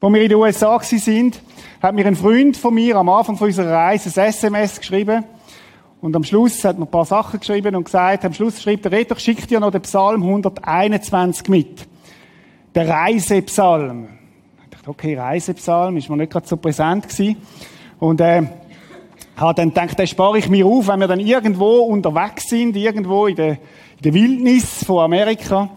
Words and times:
Als 0.00 0.14
wir 0.14 0.22
in 0.22 0.28
den 0.28 0.38
USA 0.38 0.78
sind, 0.78 1.42
hat 1.82 1.92
mir 1.92 2.06
ein 2.06 2.14
Freund 2.14 2.56
von 2.56 2.72
mir 2.72 2.94
am 2.94 3.08
Anfang 3.08 3.36
unserer 3.36 3.72
Reise 3.72 4.08
ein 4.20 4.28
SMS 4.28 4.78
geschrieben. 4.78 5.24
Und 6.00 6.14
am 6.14 6.22
Schluss 6.22 6.64
hat 6.64 6.78
mir 6.78 6.84
ein 6.84 6.90
paar 6.90 7.04
Sachen 7.04 7.40
geschrieben 7.40 7.74
und 7.74 7.82
gesagt, 7.82 8.24
am 8.24 8.32
Schluss 8.32 8.62
schreibt 8.62 8.86
er, 8.86 9.04
doch 9.06 9.18
schickt 9.18 9.50
dir 9.50 9.58
noch 9.58 9.72
den 9.72 9.82
Psalm 9.82 10.22
121 10.22 11.48
mit. 11.48 11.88
Der 12.76 12.88
Reisepsalm. 12.88 14.06
Ich 14.62 14.70
dachte, 14.70 14.88
okay, 14.88 15.18
Reisepsalm, 15.18 15.96
ist 15.96 16.08
mir 16.08 16.16
nicht 16.16 16.30
gerade 16.30 16.46
so 16.46 16.56
präsent 16.56 17.08
gewesen. 17.08 17.36
Und, 17.98 18.20
äh, 18.20 18.42
habe 19.36 19.54
dann 19.54 19.70
gedacht, 19.70 19.98
den 19.98 20.06
spare 20.06 20.38
ich 20.38 20.48
mir 20.48 20.64
auf, 20.64 20.86
wenn 20.86 21.00
wir 21.00 21.08
dann 21.08 21.18
irgendwo 21.18 21.78
unterwegs 21.78 22.48
sind, 22.48 22.76
irgendwo 22.76 23.26
in 23.26 23.34
der, 23.34 23.50
in 23.50 24.02
der 24.04 24.14
Wildnis 24.14 24.84
von 24.84 25.02
Amerika. 25.02 25.70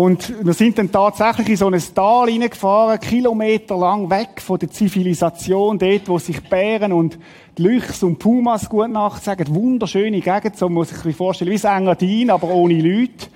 Und 0.00 0.46
wir 0.46 0.54
sind 0.54 0.78
dann 0.78 0.90
tatsächlich 0.90 1.50
in 1.50 1.56
so 1.56 1.66
ein 1.66 1.82
Tal 1.94 2.30
reingefahren, 2.30 2.98
kilometerlang 3.00 4.08
weg 4.08 4.40
von 4.40 4.58
der 4.58 4.70
Zivilisation, 4.70 5.78
dort, 5.78 6.08
wo 6.08 6.18
sich 6.18 6.40
Bären 6.48 6.94
und 6.94 7.18
Lüchs 7.58 8.02
und 8.02 8.18
Pumas 8.18 8.66
gut 8.70 8.88
Nacht 8.88 9.22
sagen. 9.22 9.54
Wunderschöne 9.54 10.22
Gegend, 10.22 10.56
so 10.56 10.70
muss 10.70 10.90
ich 10.90 11.04
mir 11.04 11.12
vorstellen, 11.12 11.50
wie 11.50 11.66
Engadin, 11.66 12.30
aber 12.30 12.48
ohne 12.48 12.80
Leute. 12.80 13.26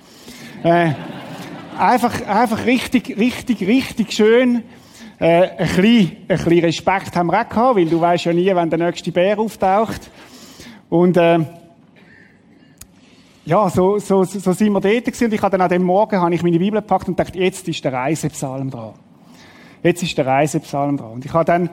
Äh, 0.63 0.93
einfach, 1.77 2.25
einfach 2.25 2.65
richtig, 2.65 3.15
richtig, 3.15 3.61
richtig 3.61 4.11
schön. 4.13 4.63
Äh, 5.19 5.49
ein, 5.59 5.67
bisschen, 5.67 6.17
ein 6.27 6.37
bisschen 6.37 6.59
Respekt 6.65 7.15
haben 7.15 7.27
wir 7.27 7.41
auch 7.41 7.47
gehabt, 7.47 7.75
weil 7.75 7.85
du 7.85 8.01
weißt 8.01 8.25
ja 8.25 8.33
nie, 8.33 8.55
wenn 8.55 8.71
der 8.71 8.79
nächste 8.79 9.11
Bär 9.11 9.37
auftaucht. 9.37 10.09
Und, 10.89 11.15
äh, 11.15 11.41
ja, 13.45 13.69
so, 13.69 13.99
so, 13.99 14.23
so 14.23 14.53
sind 14.53 14.73
wir 14.73 14.81
dort 14.81 15.05
gewesen. 15.05 15.25
Und 15.25 15.33
ich 15.33 15.41
habe 15.41 15.51
dann 15.51 15.61
an 15.61 15.69
dem 15.69 15.83
Morgen 15.83 16.19
habe 16.19 16.33
ich 16.33 16.41
meine 16.41 16.57
Bibel 16.57 16.81
gepackt 16.81 17.07
und 17.07 17.19
dachte, 17.19 17.37
jetzt 17.37 17.67
ist 17.67 17.83
der 17.85 17.93
Reisepsalm 17.93 18.71
dran. 18.71 18.93
Jetzt 19.83 20.01
ist 20.01 20.17
der 20.17 20.25
Reisepsalm 20.25 20.97
dran. 20.97 21.11
Und 21.11 21.25
ich 21.25 21.33
habe 21.33 21.45
dann 21.45 21.69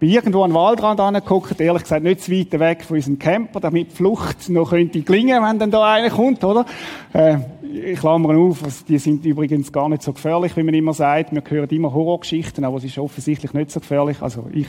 bei 0.00 0.06
irgendwo 0.06 0.42
an 0.42 0.50
den 0.50 0.54
Waldrand 0.54 0.98
angeguckt, 0.98 1.60
ehrlich 1.60 1.82
gesagt 1.82 2.02
nicht 2.02 2.22
zu 2.22 2.32
weit 2.32 2.58
weg 2.58 2.84
von 2.84 2.96
unserem 2.96 3.18
Camper, 3.18 3.60
damit 3.60 3.92
die 3.92 3.96
Flucht 3.96 4.48
noch 4.48 4.70
könnte 4.70 5.02
gelingen, 5.02 5.42
wenn 5.42 5.58
dann 5.58 5.70
da 5.70 5.92
einer 5.92 6.10
kommt, 6.10 6.42
oder? 6.42 6.64
Äh, 7.12 7.36
ich 7.62 8.00
klammere 8.00 8.36
auf, 8.38 8.58
die 8.88 8.98
sind 8.98 9.24
übrigens 9.26 9.70
gar 9.70 9.88
nicht 9.88 10.02
so 10.02 10.12
gefährlich, 10.12 10.56
wie 10.56 10.62
man 10.62 10.74
immer 10.74 10.94
sagt. 10.94 11.32
Wir 11.32 11.42
hören 11.46 11.68
immer 11.68 11.92
Horrorgeschichten, 11.92 12.64
aber 12.64 12.78
es 12.78 12.84
ist 12.84 12.98
offensichtlich 12.98 13.52
nicht 13.52 13.70
so 13.70 13.80
gefährlich. 13.80 14.22
Also 14.22 14.46
ich, 14.52 14.68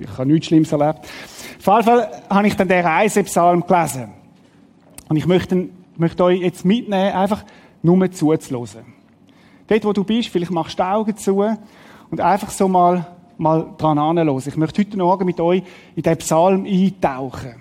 ich 0.00 0.18
habe 0.18 0.26
nichts 0.26 0.46
Schlimmes 0.46 0.72
erlebt. 0.72 1.00
Auf 1.00 1.66
jeden 1.66 1.84
Fall 1.84 2.08
habe 2.28 2.46
ich 2.46 2.56
dann 2.56 2.68
den 2.68 2.84
Reisepsalm 2.84 3.64
gelesen. 3.66 4.21
Und 5.12 5.18
ich 5.18 5.26
möchte, 5.26 5.68
möchte 5.98 6.24
euch 6.24 6.40
jetzt 6.40 6.64
mitnehmen, 6.64 7.12
einfach 7.12 7.44
nur 7.82 8.10
zuzuhören. 8.10 8.94
Dort, 9.66 9.84
wo 9.84 9.92
du 9.92 10.04
bist, 10.04 10.30
vielleicht 10.30 10.50
machst 10.50 10.78
du 10.78 10.82
die 10.82 10.88
Augen 10.88 11.14
zu 11.18 11.44
und 12.10 12.18
einfach 12.18 12.48
so 12.48 12.66
mal, 12.66 13.06
mal 13.36 13.74
dran 13.76 13.98
anhören. 13.98 14.38
Ich 14.38 14.56
möchte 14.56 14.80
heute 14.80 14.96
Morgen 14.96 15.26
mit 15.26 15.38
euch 15.38 15.64
in 15.94 16.02
den 16.02 16.16
Psalm 16.16 16.64
eintauchen. 16.64 17.56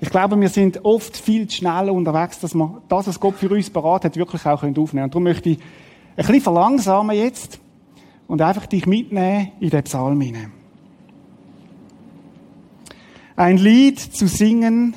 Ich 0.00 0.08
glaube, 0.08 0.40
wir 0.40 0.48
sind 0.48 0.82
oft 0.86 1.18
viel 1.18 1.46
zu 1.48 1.58
schnell 1.58 1.90
unterwegs, 1.90 2.40
dass 2.40 2.54
wir 2.54 2.80
das, 2.88 3.08
was 3.08 3.20
Gott 3.20 3.34
für 3.34 3.50
uns 3.50 3.68
beraten 3.68 4.06
hat, 4.06 4.16
wirklich 4.16 4.46
auch 4.46 4.62
aufnehmen 4.62 4.86
können. 4.86 5.04
Und 5.04 5.12
darum 5.12 5.24
möchte 5.24 5.50
ich 5.50 5.58
ein 5.58 6.16
bisschen 6.16 6.40
verlangsamen 6.40 7.14
jetzt 7.14 7.60
und 8.26 8.40
einfach 8.40 8.64
dich 8.64 8.86
mitnehmen 8.86 9.52
in 9.60 9.68
den 9.68 9.82
Psalm 9.82 10.18
hinein. 10.18 10.50
Ein 13.36 13.58
Lied 13.58 14.00
zu 14.00 14.26
singen 14.26 14.96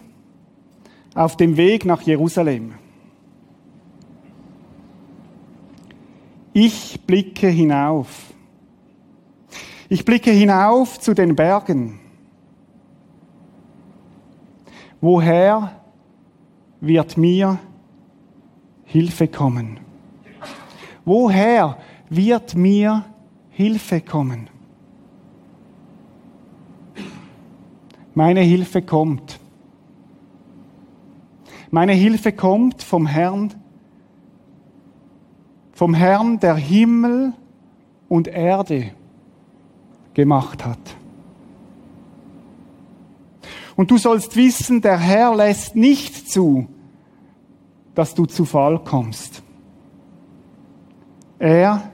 auf 1.15 1.37
dem 1.37 1.55
Weg 1.57 1.85
nach 1.85 2.01
Jerusalem. 2.01 2.73
Ich 6.53 7.01
blicke 7.07 7.47
hinauf. 7.47 8.33
Ich 9.89 10.03
blicke 10.03 10.31
hinauf 10.31 10.99
zu 10.99 11.13
den 11.13 11.35
Bergen. 11.35 11.99
Woher 15.01 15.81
wird 16.81 17.17
mir 17.17 17.59
Hilfe 18.83 19.27
kommen? 19.27 19.79
Woher 21.05 21.77
wird 22.09 22.55
mir 22.55 23.05
Hilfe 23.51 24.01
kommen? 24.01 24.49
Meine 28.13 28.41
Hilfe 28.41 28.81
kommt 28.81 29.34
meine 31.75 31.91
Hilfe 31.91 32.31
kommt 32.31 32.83
vom 32.83 33.05
Herrn, 33.05 33.53
vom 35.73 35.93
Herrn, 35.93 36.39
der 36.39 36.55
Himmel 36.55 37.33
und 38.07 38.29
Erde 38.29 38.91
gemacht 40.13 40.65
hat. 40.65 40.79
Und 43.75 43.91
du 43.91 43.97
sollst 43.97 44.37
wissen, 44.37 44.79
der 44.79 44.97
Herr 44.97 45.35
lässt 45.35 45.75
nicht 45.75 46.31
zu, 46.31 46.69
dass 47.93 48.15
du 48.15 48.25
zu 48.25 48.45
Fall 48.45 48.79
kommst. 48.79 49.43
Er 51.39 51.91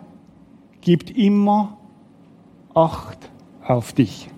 gibt 0.82 1.10
immer 1.10 1.80
Acht 2.76 3.18
auf 3.66 3.94
dich. 3.94 4.30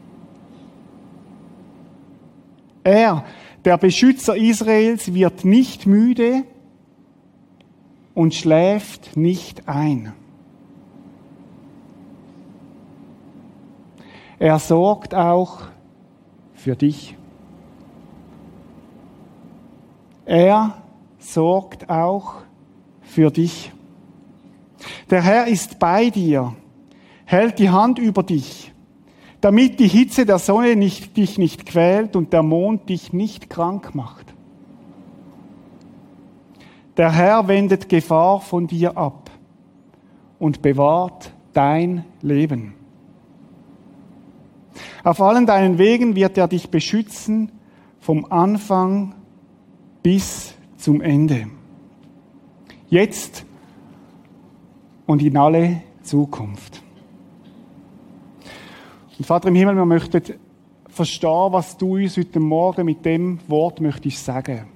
Er 2.85 3.25
der 3.65 3.77
Beschützer 3.77 4.35
Israels 4.35 5.13
wird 5.13 5.45
nicht 5.45 5.85
müde 5.85 6.43
und 8.13 8.33
schläft 8.33 9.15
nicht 9.15 9.67
ein. 9.67 10.13
Er 14.37 14.59
sorgt 14.59 15.15
auch 15.15 15.61
für 16.53 16.75
dich. 16.75 17.15
Er 20.25 20.77
sorgt 21.19 21.89
auch 21.89 22.41
für 23.01 23.31
dich. 23.31 23.71
Der 25.09 25.21
Herr 25.21 25.47
ist 25.47 25.79
bei 25.79 26.09
dir, 26.09 26.53
hält 27.25 27.59
die 27.59 27.69
Hand 27.69 27.99
über 27.99 28.23
dich 28.23 28.72
damit 29.43 29.81
die 29.81 29.89
Hitze 29.89 30.25
der 30.25 30.39
Sonne 30.39 30.77
nicht, 30.77 31.17
dich 31.17 31.37
nicht 31.37 31.65
quält 31.65 32.15
und 32.15 32.31
der 32.31 32.43
Mond 32.43 32.87
dich 32.87 33.11
nicht 33.11 33.49
krank 33.49 33.93
macht. 33.93 34.33
Der 36.95 37.11
Herr 37.11 37.49
wendet 37.49 37.89
Gefahr 37.89 38.39
von 38.39 38.67
dir 38.67 38.97
ab 38.97 39.29
und 40.39 40.61
bewahrt 40.61 41.33
dein 41.51 42.05
Leben. 42.21 42.73
Auf 45.03 45.19
allen 45.19 45.45
deinen 45.45 45.77
Wegen 45.77 46.15
wird 46.15 46.37
er 46.37 46.47
dich 46.47 46.69
beschützen, 46.69 47.51
vom 47.99 48.23
Anfang 48.31 49.13
bis 50.03 50.53
zum 50.77 51.01
Ende. 51.01 51.47
Jetzt 52.87 53.45
und 55.05 55.21
in 55.21 55.35
alle 55.35 55.81
Zukunft. 56.01 56.82
Und 59.17 59.25
Vater 59.25 59.49
im 59.49 59.55
Himmel, 59.55 59.75
wir 59.75 59.85
möchten 59.85 60.21
verstehen, 60.87 61.51
was 61.51 61.77
du 61.77 61.95
uns 61.95 62.17
heute 62.17 62.39
Morgen 62.39 62.85
mit 62.85 63.05
dem 63.05 63.39
Wort 63.47 63.79
möchtest 63.81 64.25
sagen. 64.25 64.67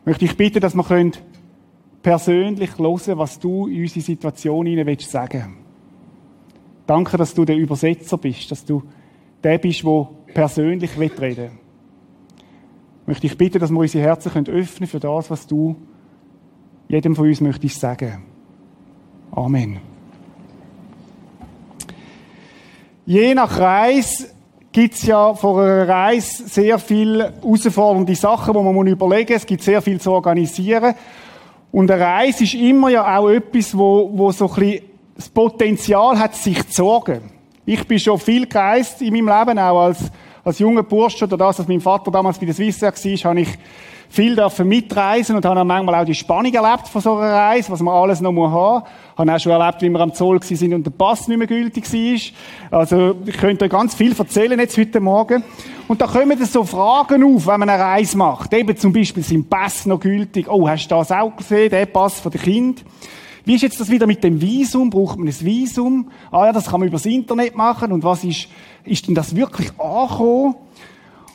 Ich 0.00 0.06
möchte 0.06 0.24
ich 0.24 0.36
bitten, 0.36 0.60
dass 0.60 0.74
wir 0.74 1.12
persönlich 2.02 2.78
hören 2.78 3.18
was 3.18 3.38
du 3.38 3.68
in 3.68 3.82
unsere 3.82 4.00
Situation 4.00 4.66
hinein 4.66 4.86
willst 4.86 5.10
sagen. 5.10 5.56
Danke, 6.86 7.16
dass 7.16 7.34
du 7.34 7.44
der 7.44 7.56
Übersetzer 7.56 8.18
bist, 8.18 8.50
dass 8.50 8.64
du 8.64 8.82
der 9.42 9.58
bist, 9.58 9.84
der 9.84 10.08
persönlich 10.34 10.98
reden 10.98 11.20
will. 11.20 11.50
Ich 13.02 13.06
möchte 13.06 13.26
ich 13.26 13.38
bitten, 13.38 13.60
dass 13.60 13.70
wir 13.70 13.78
unsere 13.78 14.04
Herzen 14.04 14.46
öffnen 14.48 14.88
für 14.88 15.00
das, 15.00 15.30
was 15.30 15.46
du 15.46 15.76
jedem 16.88 17.14
von 17.14 17.28
uns 17.28 17.40
möchtest 17.40 17.80
sagen. 17.80 18.24
Amen. 19.30 19.91
Je 23.04 23.34
nach 23.34 23.58
Reise 23.58 24.28
gibt's 24.70 25.02
ja 25.02 25.34
vor 25.34 25.60
einer 25.60 25.88
Reise 25.88 26.48
sehr 26.48 26.78
viel 26.78 27.20
herausfordernde 27.20 28.14
Sachen, 28.14 28.54
die 28.54 28.60
man 28.60 28.86
überlegen 28.86 29.32
muss. 29.32 29.42
Es 29.42 29.46
gibt 29.46 29.62
sehr 29.62 29.82
viel 29.82 30.00
zu 30.00 30.12
organisieren. 30.12 30.94
Und 31.72 31.90
eine 31.90 32.00
Reise 32.00 32.44
ist 32.44 32.54
immer 32.54 32.90
ja 32.90 33.18
auch 33.18 33.28
etwas, 33.28 33.76
wo, 33.76 34.10
wo 34.12 34.30
so 34.30 34.48
ein 34.48 34.54
bisschen 34.54 34.84
das 35.16 35.28
Potenzial 35.28 36.18
hat, 36.18 36.36
sich 36.36 36.66
zu 36.68 36.84
sorgen. 36.84 37.22
Ich 37.66 37.86
bin 37.86 37.98
schon 37.98 38.18
viel 38.18 38.46
gereist 38.46 39.02
in 39.02 39.14
meinem 39.14 39.38
Leben, 39.38 39.58
auch 39.58 39.82
als, 39.82 39.98
als 40.44 40.58
junger 40.60 40.82
Bursch 40.82 41.22
oder 41.22 41.36
das, 41.36 41.58
was 41.58 41.68
mein 41.68 41.80
Vater 41.80 42.10
damals 42.10 42.38
bei 42.38 42.46
der 42.46 42.54
Swissair 42.54 42.92
war, 42.92 43.30
habe 43.30 43.40
ich 43.40 43.48
viel 44.12 44.36
dürfen 44.36 44.68
mitreisen 44.68 45.36
und 45.36 45.44
habe 45.46 45.64
manchmal 45.64 45.94
auch 45.94 46.04
die 46.04 46.14
Spannung 46.14 46.52
erlebt 46.52 46.86
von 46.86 47.00
so 47.00 47.16
einer 47.16 47.32
Reise, 47.32 47.72
was 47.72 47.80
man 47.80 47.94
alles 47.94 48.20
noch 48.20 48.28
haben 48.28 48.52
muss. 48.52 48.82
Habe 49.16 49.34
auch 49.34 49.40
schon 49.40 49.52
erlebt, 49.52 49.80
wie 49.80 49.88
wir 49.88 50.00
am 50.00 50.12
Zoll 50.12 50.42
sind 50.42 50.74
und 50.74 50.84
der 50.84 50.90
Pass 50.90 51.28
nicht 51.28 51.38
mehr 51.38 51.46
gültig 51.46 51.90
war. 51.90 52.80
Also, 52.80 53.14
ich 53.24 53.38
könnte 53.38 53.64
euch 53.64 53.70
ganz 53.70 53.94
viel 53.94 54.14
erzählen 54.14 54.60
jetzt 54.60 54.76
heute 54.76 55.00
Morgen. 55.00 55.42
Und 55.88 56.02
da 56.02 56.06
kommen 56.06 56.38
dann 56.38 56.46
so 56.46 56.62
Fragen 56.64 57.24
auf, 57.24 57.46
wenn 57.46 57.60
man 57.60 57.70
eine 57.70 57.82
Reise 57.82 58.18
macht. 58.18 58.52
Eben 58.52 58.76
zum 58.76 58.92
Beispiel, 58.92 59.22
sind 59.22 59.48
Pass 59.48 59.86
noch 59.86 60.00
gültig? 60.00 60.46
Oh, 60.46 60.68
hast 60.68 60.88
du 60.88 60.94
das 60.94 61.10
auch 61.10 61.34
gesehen, 61.34 61.70
der 61.70 61.86
Pass 61.86 62.20
von 62.20 62.32
den 62.32 62.42
Kind? 62.42 62.84
Wie 63.46 63.54
ist 63.54 63.62
jetzt 63.62 63.80
das 63.80 63.90
wieder 63.90 64.06
mit 64.06 64.22
dem 64.22 64.42
Visum? 64.42 64.90
Braucht 64.90 65.18
man 65.18 65.26
ein 65.26 65.40
Visum? 65.40 66.10
Ah 66.30 66.46
ja, 66.46 66.52
das 66.52 66.68
kann 66.68 66.80
man 66.80 66.88
übers 66.88 67.06
Internet 67.06 67.56
machen. 67.56 67.90
Und 67.92 68.04
was 68.04 68.24
ist, 68.24 68.48
ist 68.84 69.08
denn 69.08 69.14
das 69.14 69.34
wirklich 69.34 69.70
angekommen? 69.80 70.54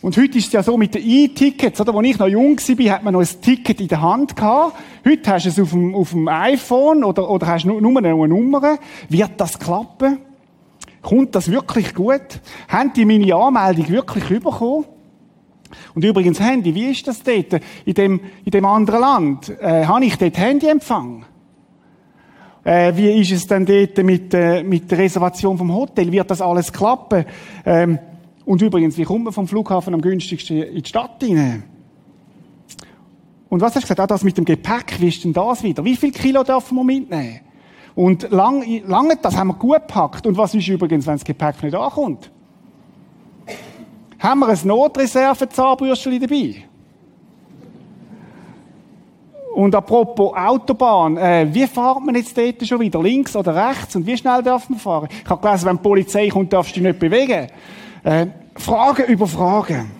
Und 0.02 0.16
heute 0.16 0.38
ist 0.38 0.48
es 0.48 0.54
ja 0.54 0.62
so 0.62 0.78
mit 0.78 0.94
den 0.94 1.04
E-Tickets, 1.04 1.82
oder? 1.82 1.96
Als 1.96 2.08
ich 2.08 2.20
noch 2.20 2.28
jung 2.28 2.58
war, 2.58 2.94
hat 2.94 3.04
man 3.04 3.14
noch 3.14 3.22
ein 3.22 3.42
Ticket 3.42 3.82
in 3.82 3.88
der 3.88 4.02
Hand 4.02 4.36
gehabt. 4.36 4.78
Heute 5.04 5.32
hast 5.32 5.46
du 5.46 5.50
es 5.50 5.60
auf 5.60 5.72
dem, 5.72 5.96
auf 5.96 6.12
dem 6.12 6.28
iPhone 6.28 7.04
oder, 7.04 7.28
oder 7.30 7.48
hast 7.48 7.66
nur, 7.66 7.82
nur 7.82 7.98
eine 7.98 8.16
Nummer. 8.28 8.78
Wird 9.10 9.32
das 9.38 9.58
klappen? 9.58 10.20
Kommt 11.02 11.34
das 11.34 11.50
wirklich 11.50 11.96
gut? 11.96 12.42
Haben 12.68 12.94
die 12.94 13.06
meine 13.06 13.34
Anmeldung 13.34 13.90
wirklich 13.90 14.28
bekommen? 14.28 14.86
Und 15.96 16.06
übrigens 16.06 16.40
Handy, 16.40 16.76
wie 16.76 16.92
ist 16.92 17.08
das 17.08 17.24
dort? 17.24 17.60
In 17.86 17.94
dem, 17.94 18.20
in 18.46 18.52
dem 18.52 18.66
anderen 18.66 19.02
Land? 19.02 19.50
Äh, 19.60 19.86
habe 19.86 20.06
ich 20.06 20.16
dort 20.18 20.38
Handyempfang? 20.38 21.26
Äh, 22.64 22.96
wie 22.96 23.20
ist 23.20 23.32
es 23.32 23.48
denn 23.48 23.66
dort 23.66 23.98
mit, 24.06 24.34
äh, 24.34 24.62
mit 24.62 24.92
der 24.92 25.00
Reservation 25.00 25.58
vom 25.58 25.74
Hotel? 25.74 26.12
Wird 26.12 26.30
das 26.30 26.42
alles 26.42 26.72
klappen? 26.72 27.26
Ähm, 27.66 28.00
und 28.48 28.62
übrigens, 28.62 28.98
wie 28.98 29.04
kommt 29.04 29.26
man 29.26 29.34
vom 29.34 29.46
Flughafen 29.46 29.94
am 29.94 30.00
günstigsten 30.00 30.64
in 30.64 30.82
die 30.82 30.88
Stadt 30.88 31.22
hinein? 31.22 31.64
Und 33.50 33.60
was 33.60 33.76
hast 33.76 33.84
du 33.84 33.88
gesagt? 33.88 34.00
Ah, 34.00 34.08
das 34.08 34.24
mit 34.24 34.38
dem 34.38 34.46
Gepäck, 34.46 34.96
wie 35.02 35.10
ist 35.10 35.22
denn 35.22 35.34
das 35.34 35.64
wieder? 35.64 35.84
Wie 35.84 35.98
viel 35.98 36.12
Kilo 36.12 36.44
dürfen 36.44 36.78
wir 36.78 36.84
mitnehmen? 36.86 37.42
Und 37.94 38.32
lang, 38.32 38.64
lange, 38.86 39.18
das 39.22 39.36
haben 39.36 39.50
wir 39.50 39.54
gut 39.56 39.86
gepackt. 39.86 40.26
Und 40.26 40.38
was 40.38 40.56
ist 40.56 40.66
übrigens, 40.66 41.06
wenn 41.06 41.16
das 41.16 41.26
Gepäck 41.26 41.62
nicht 41.62 41.76
ankommt? 41.76 42.32
Haben 44.18 44.40
wir 44.40 44.48
ein 44.48 44.60
Notreserve-Zahnbürstchen 44.64 46.18
dabei? 46.22 46.56
Und 49.56 49.76
apropos 49.76 50.34
Autobahn, 50.38 51.18
äh, 51.18 51.48
wie 51.52 51.68
fährt 51.68 52.00
man 52.06 52.16
jetzt 52.16 52.38
dort 52.38 52.66
schon 52.66 52.80
wieder? 52.80 53.04
Links 53.04 53.36
oder 53.36 53.54
rechts? 53.70 53.94
Und 53.98 54.06
wie 54.06 54.16
schnell 54.16 54.42
darf 54.42 54.70
man 54.70 54.80
fahren? 54.80 55.10
Ich 55.12 55.30
habe 55.30 55.42
gelesen, 55.42 55.66
wenn 55.66 55.76
die 55.76 55.84
Polizei 55.84 56.30
kommt, 56.30 56.54
darfst 56.54 56.78
du 56.78 56.80
dich 56.80 56.88
nicht 56.88 57.00
bewegen. 57.00 57.48
Äh, 58.04 58.28
Fragen 58.56 59.06
über 59.06 59.28
Fragen. 59.28 59.92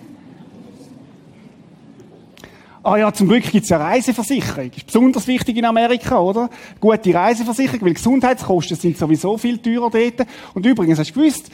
Ah 2.82 2.96
ja, 2.96 3.12
zum 3.12 3.28
Glück 3.28 3.44
gibt's 3.50 3.70
eine 3.70 3.84
Reiseversicherung. 3.84 4.70
Ist 4.70 4.86
besonders 4.86 5.26
wichtig 5.26 5.56
in 5.56 5.64
Amerika, 5.64 6.18
oder? 6.20 6.48
Gute 6.80 7.12
Reiseversicherung, 7.12 7.82
weil 7.82 7.94
Gesundheitskosten 7.94 8.76
sind 8.76 8.96
sowieso 8.96 9.36
viel 9.36 9.58
teurer 9.58 9.90
dort. 9.90 10.26
Und 10.54 10.64
übrigens, 10.64 10.98
hast 10.98 11.10
du 11.10 11.20
gewusst, 11.20 11.50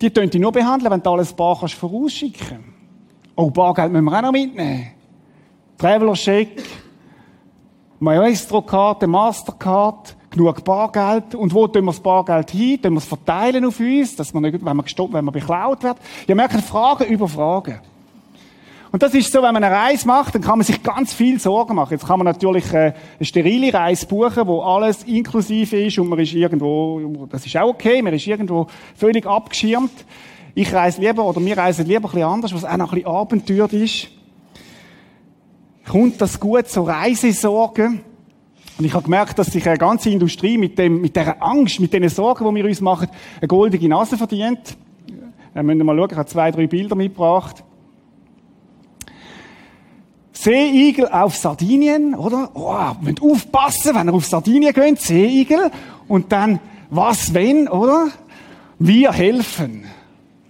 die 0.00 0.10
können 0.10 0.30
dich 0.30 0.40
nur 0.40 0.52
behandeln, 0.52 0.90
wenn 0.90 1.02
du 1.02 1.10
alles 1.10 1.32
Bar 1.32 1.58
kannst 1.58 1.74
vorausschicken. 1.74 2.64
Oh, 3.36 3.50
Bargeld 3.50 3.92
müssen 3.92 4.04
wir 4.04 4.16
auch 4.16 4.22
noch 4.22 4.32
mitnehmen. 4.32 4.86
Traveler-Check, 5.76 6.62
Maestro-Karte, 7.98 9.06
Mastercard, 9.06 10.16
genug 10.30 10.64
Bargeld. 10.64 11.34
Und 11.34 11.52
wo 11.52 11.66
tun 11.66 11.84
wir 11.84 11.92
das 11.92 12.00
Bargeld 12.00 12.50
hin? 12.50 12.80
Tun 12.80 12.94
wir 12.94 12.98
es 12.98 13.04
verteilen 13.04 13.64
auf 13.64 13.78
uns, 13.80 14.16
dass 14.16 14.32
man 14.32 14.44
nicht, 14.44 14.54
wenn 14.54 14.76
man 14.76 14.84
gestoppt, 14.84 15.12
wenn 15.12 15.24
man 15.24 15.34
beklaut 15.34 15.82
wird? 15.82 15.96
Ihr 16.26 16.34
merkt 16.34 16.60
Fragen 16.62 17.04
über 17.04 17.28
Fragen. 17.28 17.80
Und 18.92 19.02
das 19.04 19.14
ist 19.14 19.32
so, 19.32 19.40
wenn 19.42 19.54
man 19.54 19.62
eine 19.62 19.74
Reise 19.74 20.06
macht, 20.06 20.34
dann 20.34 20.42
kann 20.42 20.58
man 20.58 20.64
sich 20.64 20.82
ganz 20.82 21.12
viel 21.12 21.38
Sorgen 21.38 21.76
machen. 21.76 21.92
Jetzt 21.92 22.06
kann 22.06 22.18
man 22.18 22.24
natürlich 22.24 22.72
äh, 22.72 22.92
eine 23.18 23.24
sterile 23.24 23.72
Reise 23.72 24.04
buchen, 24.06 24.46
wo 24.48 24.62
alles 24.62 25.04
inklusive 25.04 25.80
ist 25.80 25.98
und 25.98 26.08
man 26.08 26.18
ist 26.18 26.32
irgendwo, 26.32 27.26
das 27.30 27.46
ist 27.46 27.56
auch 27.56 27.68
okay, 27.68 28.02
man 28.02 28.14
ist 28.14 28.26
irgendwo 28.26 28.66
völlig 28.96 29.26
abgeschirmt. 29.26 29.92
Ich 30.56 30.72
reise 30.74 31.00
lieber, 31.00 31.24
oder 31.24 31.44
wir 31.44 31.56
reisen 31.56 31.86
lieber 31.86 32.08
ein 32.08 32.12
bisschen 32.12 32.22
anders, 32.24 32.52
was 32.52 32.64
auch 32.64 32.76
noch 32.76 32.92
ein 32.92 32.96
bisschen 32.96 33.14
Abenteuer 33.14 33.72
ist. 33.72 34.08
Kommt 35.88 36.20
das 36.20 36.40
gut, 36.40 36.68
so 36.68 36.82
Reisesorgen? 36.82 38.00
Und 38.80 38.86
ich 38.86 38.94
habe 38.94 39.04
gemerkt, 39.04 39.38
dass 39.38 39.48
sich 39.48 39.68
eine 39.68 39.76
ganze 39.76 40.08
Industrie 40.08 40.56
mit 40.56 40.78
dem, 40.78 41.02
mit 41.02 41.14
dieser 41.14 41.42
Angst, 41.42 41.80
mit 41.80 41.92
den 41.92 42.08
Sorgen, 42.08 42.48
die 42.48 42.54
wir 42.54 42.64
uns 42.64 42.80
machen, 42.80 43.08
eine 43.38 43.46
goldige 43.46 43.86
Nase 43.86 44.16
verdient. 44.16 44.74
Wir 45.52 45.62
müssen 45.62 45.84
mal 45.84 45.94
schauen, 45.94 46.08
ich 46.10 46.16
habe 46.16 46.26
zwei, 46.26 46.50
drei 46.50 46.66
Bilder 46.66 46.96
mitgebracht. 46.96 47.62
Seeigel 50.32 51.08
auf 51.08 51.36
Sardinien, 51.36 52.14
oder? 52.14 52.52
Oh, 52.54 52.96
müsst 53.02 53.20
aufpassen, 53.20 53.94
wenn 53.94 54.08
ihr 54.08 54.14
auf 54.14 54.24
Sardinien 54.24 54.72
geht, 54.72 54.98
Seeigel. 54.98 55.70
Und 56.08 56.32
dann, 56.32 56.58
was 56.88 57.34
wenn, 57.34 57.68
oder? 57.68 58.08
Wir 58.78 59.12
helfen. 59.12 59.84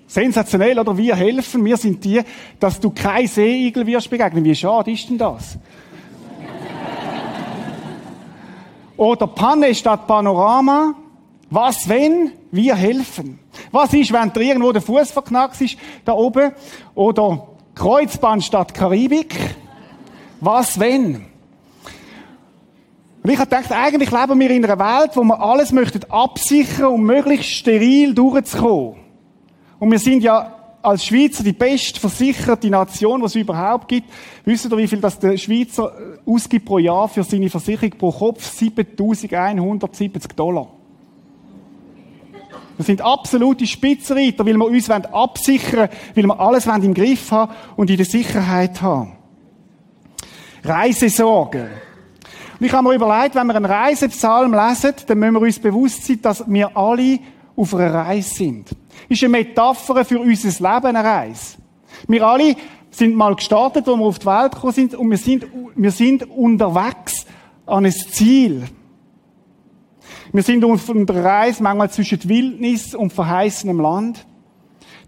Sensationell, 0.07 0.79
oder? 0.79 0.97
Wir 0.97 1.17
helfen. 1.17 1.65
Wir 1.65 1.77
sind 1.77 2.05
die, 2.05 2.21
dass 2.61 2.79
du 2.79 2.91
kein 2.91 3.27
Seeigel 3.27 3.85
wirst 3.89 4.09
begegnen. 4.09 4.45
Wie 4.45 4.55
schade 4.55 4.93
ist 4.93 5.11
denn 5.11 5.19
das? 5.19 5.59
Oder 9.01 9.27
Panne 9.27 9.75
statt 9.75 10.07
Panorama. 10.07 10.95
Was 11.49 11.89
wenn? 11.89 12.33
Wir 12.51 12.75
helfen. 12.75 13.39
Was 13.73 13.95
ist, 13.95 14.13
wenn 14.13 14.31
dir 14.31 14.43
irgendwo 14.43 14.73
der 14.73 14.83
Fuß 14.83 15.11
verknackt 15.11 15.59
ist, 15.63 15.79
da 16.05 16.13
oben? 16.13 16.53
Oder 16.95 17.47
Kreuzbahn 17.75 18.43
statt 18.43 18.75
Karibik? 18.75 19.35
Was 20.43 20.79
wenn? 20.79 21.15
Und 23.23 23.31
ich 23.31 23.39
habe 23.39 23.49
gedacht, 23.49 23.73
eigentlich 23.73 24.11
leben 24.11 24.39
wir 24.39 24.51
in 24.51 24.65
einer 24.67 24.79
Welt, 24.79 25.13
wo 25.15 25.25
wir 25.25 25.41
alles 25.41 25.73
möchten 25.73 26.05
absichern, 26.11 26.93
um 26.93 27.03
möglichst 27.03 27.49
steril 27.49 28.13
durchzukommen. 28.13 28.97
Und 29.79 29.91
wir 29.91 29.99
sind 29.99 30.23
ja 30.23 30.60
als 30.83 31.05
Schweizer 31.05 31.43
die 31.43 31.53
best 31.53 31.99
versicherte 31.99 32.71
Nation, 32.71 33.23
was 33.23 33.35
es 33.35 33.43
überhaupt 33.43 33.89
gibt. 33.89 34.09
Wisst 34.45 34.67
ihr, 34.67 34.77
wie 34.77 34.89
viel 34.89 35.01
das 35.01 35.19
der 35.19 35.37
Schweizer 35.37 35.93
äh, 35.99 36.31
ausgibt 36.31 36.65
pro 36.65 36.79
Jahr 36.79 37.09
für 37.09 37.23
seine 37.23 37.51
Versicherung 37.51 37.91
pro 37.91 38.11
Kopf? 38.11 38.45
7170 38.45 40.33
Dollar. 40.33 40.69
Wir 42.77 42.85
sind 42.85 43.03
absolute 43.03 43.67
Spitzenreiter, 43.67 44.47
weil 44.47 44.57
wir 44.57 44.65
uns 44.65 44.89
absichern 44.89 45.91
wollen, 45.91 45.91
weil 46.15 46.25
wir 46.25 46.41
alles 46.41 46.67
im 46.67 46.95
Griff 46.95 47.31
haben 47.31 47.53
und 47.77 47.91
in 47.91 47.99
der 47.99 48.07
Sicherheit 48.07 48.81
haben. 48.81 49.13
Reisesorgen. 50.65 51.69
Und 52.59 52.67
ich 52.67 52.73
habe 52.73 52.89
mir 52.89 52.95
überlegt, 52.95 53.35
wenn 53.35 53.47
wir 53.47 53.57
einen 53.57 53.67
Reisepsalm 53.67 54.55
lesen, 54.55 54.95
dann 55.07 55.19
müssen 55.19 55.35
wir 55.35 55.41
uns 55.43 55.59
bewusst 55.59 56.07
sein, 56.07 56.21
dass 56.23 56.45
wir 56.47 56.75
alle 56.75 57.19
auf 57.55 57.75
einer 57.75 57.93
Reise 57.93 58.35
sind. 58.35 58.71
Ist 59.11 59.25
eine 59.25 59.31
Metapher 59.31 60.05
für 60.05 60.21
unser 60.21 60.49
Leben, 60.49 60.97
eine 60.97 61.05
Reise. 61.05 61.57
Wir 62.07 62.25
alle 62.25 62.55
sind 62.93 63.17
mal 63.17 63.35
gestartet, 63.35 63.89
wo 63.89 63.97
wir 63.97 64.05
auf 64.05 64.21
die 64.21 64.27
Welt 64.27 64.53
gekommen 64.53 64.73
sind, 64.73 64.95
und 64.95 65.11
wir 65.11 65.19
sind, 65.19 65.47
wir 65.75 65.91
sind 65.91 66.31
unterwegs 66.31 67.27
an 67.67 67.87
ein 67.87 67.93
Ziel. 67.93 68.69
Wir 70.33 70.45
sind 70.45 70.65
auf 70.65 70.89
einer 70.89 71.25
Reise 71.25 71.61
manchmal 71.61 71.91
zwischen 71.91 72.21
Wildnis 72.29 72.95
und 72.95 73.13
verheißenem 73.13 73.81
Land. 73.81 74.25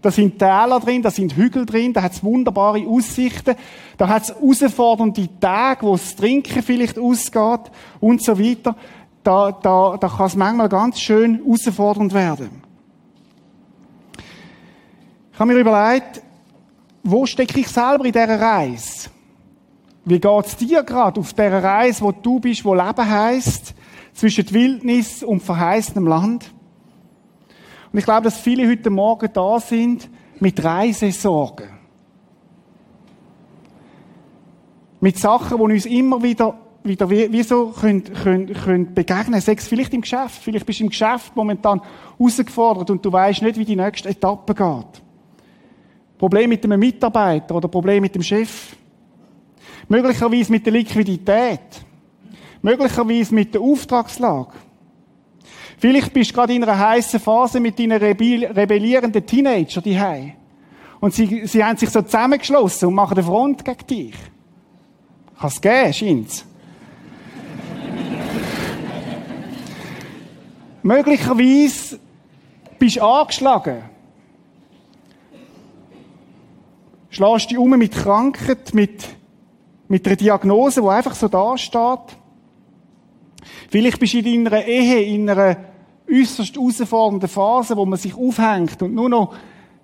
Da 0.01 0.11
sind 0.11 0.37
Täler 0.37 0.81
drin, 0.81 1.01
da 1.01 1.09
sind 1.09 1.37
Hügel 1.37 1.65
drin, 1.65 1.93
da 1.93 2.01
hat 2.01 2.11
es 2.11 2.25
wunderbare 2.25 2.85
Aussichten, 2.85 3.55
da 3.95 4.09
hat 4.09 4.23
es 4.23 4.35
herausfordernde 4.35 5.29
Tage, 5.39 5.85
wo 5.85 5.93
das 5.93 6.17
Trinken 6.17 6.61
vielleicht 6.61 6.99
ausgeht 6.99 7.71
und 8.01 8.21
so 8.21 8.37
weiter. 8.37 8.75
Da, 9.23 9.53
da, 9.53 9.95
da 9.95 10.09
kann 10.09 10.27
es 10.27 10.35
manchmal 10.35 10.67
ganz 10.67 10.99
schön 10.99 11.35
herausfordernd 11.35 12.13
werden. 12.13 12.62
Ich 15.33 15.39
habe 15.39 15.51
mir 15.51 15.59
überlegt, 15.59 16.21
wo 17.01 17.25
stecke 17.25 17.59
ich 17.59 17.67
selber 17.67 18.05
in 18.05 18.11
dieser 18.11 18.39
Reise? 18.39 19.09
Wie 20.05 20.19
geht 20.19 20.45
es 20.45 20.55
dir 20.55 20.83
gerade 20.83 21.19
auf 21.19 21.33
dieser 21.33 21.63
Reise, 21.63 22.01
wo 22.01 22.11
du 22.11 22.39
bist, 22.39 22.63
wo 22.63 22.75
Leben 22.75 23.09
heisst, 23.09 23.73
zwischen 24.13 24.51
Wildnis 24.53 25.23
und 25.23 25.41
verheißenem 25.41 26.05
Land? 26.05 26.51
Und 27.91 27.99
ich 27.99 28.05
glaube, 28.05 28.25
dass 28.25 28.37
viele 28.37 28.69
heute 28.69 28.91
Morgen 28.91 29.27
da 29.33 29.59
sind 29.59 30.07
mit 30.39 30.63
Reisesorgen. 30.63 31.69
Mit 34.99 35.17
Sachen, 35.17 35.57
die 35.57 35.63
uns 35.63 35.85
immer 35.87 36.21
wieder, 36.21 36.59
wieder 36.83 37.09
wie, 37.09 37.31
wie 37.31 37.43
so 37.43 37.67
können, 37.69 38.03
können, 38.03 38.53
können 38.53 38.93
begegnen. 38.93 39.41
Sei 39.41 39.53
es 39.53 39.67
vielleicht 39.67 39.93
im 39.95 40.01
Geschäft. 40.01 40.41
Vielleicht 40.43 40.65
bist 40.65 40.79
du 40.79 40.83
im 40.83 40.89
Geschäft 40.89 41.35
momentan 41.35 41.81
herausgefordert 42.19 42.91
und 42.91 43.03
du 43.03 43.11
weißt 43.11 43.41
nicht, 43.41 43.57
wie 43.57 43.65
die 43.65 43.75
nächste 43.75 44.09
Etappe 44.09 44.53
geht. 44.53 45.02
Problem 46.23 46.47
mit 46.47 46.63
einem 46.63 46.79
Mitarbeiter 46.79 47.53
oder 47.53 47.67
Problem 47.67 48.01
mit 48.01 48.15
dem 48.15 48.23
Chef. 48.23 48.77
Möglicherweise 49.89 50.53
mit 50.53 50.65
der 50.65 50.71
Liquidität. 50.71 51.59
Möglicherweise 52.61 53.35
mit 53.35 53.53
der 53.53 53.59
Auftragslage. 53.59 54.53
Vielleicht 55.77 56.13
bist 56.13 56.31
du 56.31 56.35
gerade 56.35 56.53
in 56.53 56.63
einer 56.63 56.79
heißen 56.79 57.19
Phase 57.19 57.59
mit 57.59 57.77
deinen 57.77 58.01
rebellierenden 58.01 59.25
Teenager 59.25 59.81
die 59.81 59.99
Und 61.01 61.13
sie, 61.13 61.45
sie 61.45 61.61
haben 61.61 61.75
sich 61.75 61.89
so 61.89 62.01
zusammengeschlossen 62.01 62.87
und 62.87 62.93
machen 62.93 63.17
eine 63.17 63.27
Front 63.27 63.65
gegen 63.65 63.85
dich. 63.85 64.15
Kann 65.37 65.49
es 65.49 65.59
geben, 65.59 65.91
scheint's. 65.91 66.43
Möglicherweise 70.83 71.99
bist 72.79 72.95
du 72.95 73.01
angeschlagen. 73.01 73.92
Schlägst 77.13 77.51
dich 77.51 77.59
um 77.59 77.69
mit 77.69 77.91
Krankheit, 77.91 78.73
mit, 78.73 79.05
mit 79.87 80.07
einer 80.07 80.15
Diagnose, 80.15 80.81
die 80.81 80.87
einfach 80.87 81.13
so 81.13 81.27
da 81.27 81.55
steht. 81.59 82.17
Vielleicht 83.69 83.99
bist 83.99 84.15
du 84.15 84.17
in 84.17 84.45
deiner 84.45 84.65
Ehe 84.65 85.03
in 85.03 85.29
einer 85.29 85.57
äußerst 86.11 86.55
herausfordernden 86.55 87.29
Phase, 87.29 87.77
wo 87.77 87.85
man 87.85 87.99
sich 87.99 88.15
aufhängt 88.15 88.81
und 88.81 88.95
nur 88.95 89.09
noch, 89.09 89.35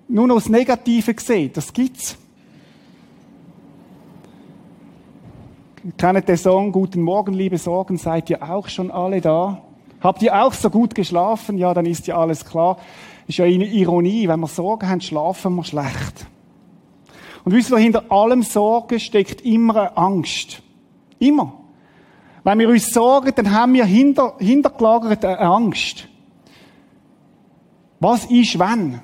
nur 0.07 0.25
noch 0.25 0.37
das 0.37 0.49
Negative 0.49 1.13
sieht. 1.19 1.55
Das 1.55 1.71
gibt's. 1.71 2.17
Kennt 5.97 6.27
den 6.27 6.37
Song 6.37 6.71
Guten 6.71 7.03
Morgen, 7.03 7.35
liebe 7.35 7.59
Sorgen, 7.59 7.97
seid 7.97 8.31
ihr 8.31 8.41
auch 8.41 8.67
schon 8.69 8.89
alle 8.89 9.21
da? 9.21 9.61
Habt 10.01 10.23
ihr 10.23 10.33
auch 10.33 10.53
so 10.53 10.71
gut 10.71 10.95
geschlafen? 10.95 11.59
Ja, 11.59 11.75
dann 11.75 11.85
ist 11.85 12.07
ja 12.07 12.17
alles 12.17 12.43
klar. 12.43 12.77
Ist 13.27 13.37
ja 13.37 13.45
eine 13.45 13.67
Ironie, 13.67 14.27
wenn 14.27 14.39
wir 14.39 14.47
Sorgen 14.47 14.89
haben, 14.89 15.01
schlafen 15.01 15.53
wir 15.53 15.63
schlecht. 15.63 16.25
Und 17.43 17.53
wisst 17.53 17.71
ihr, 17.71 17.77
hinter 17.77 18.11
allem 18.11 18.43
Sorgen 18.43 18.99
steckt 18.99 19.41
immer 19.41 19.75
eine 19.75 19.97
Angst. 19.97 20.61
Immer. 21.19 21.53
Wenn 22.43 22.59
wir 22.59 22.69
uns 22.69 22.91
sorgen, 22.91 23.33
dann 23.35 23.51
haben 23.51 23.73
wir 23.73 23.85
hinter, 23.85 24.35
hintergelagert 24.39 25.23
eine 25.25 25.39
Angst. 25.39 26.07
Was 27.99 28.25
ist 28.25 28.57
wenn? 28.57 29.01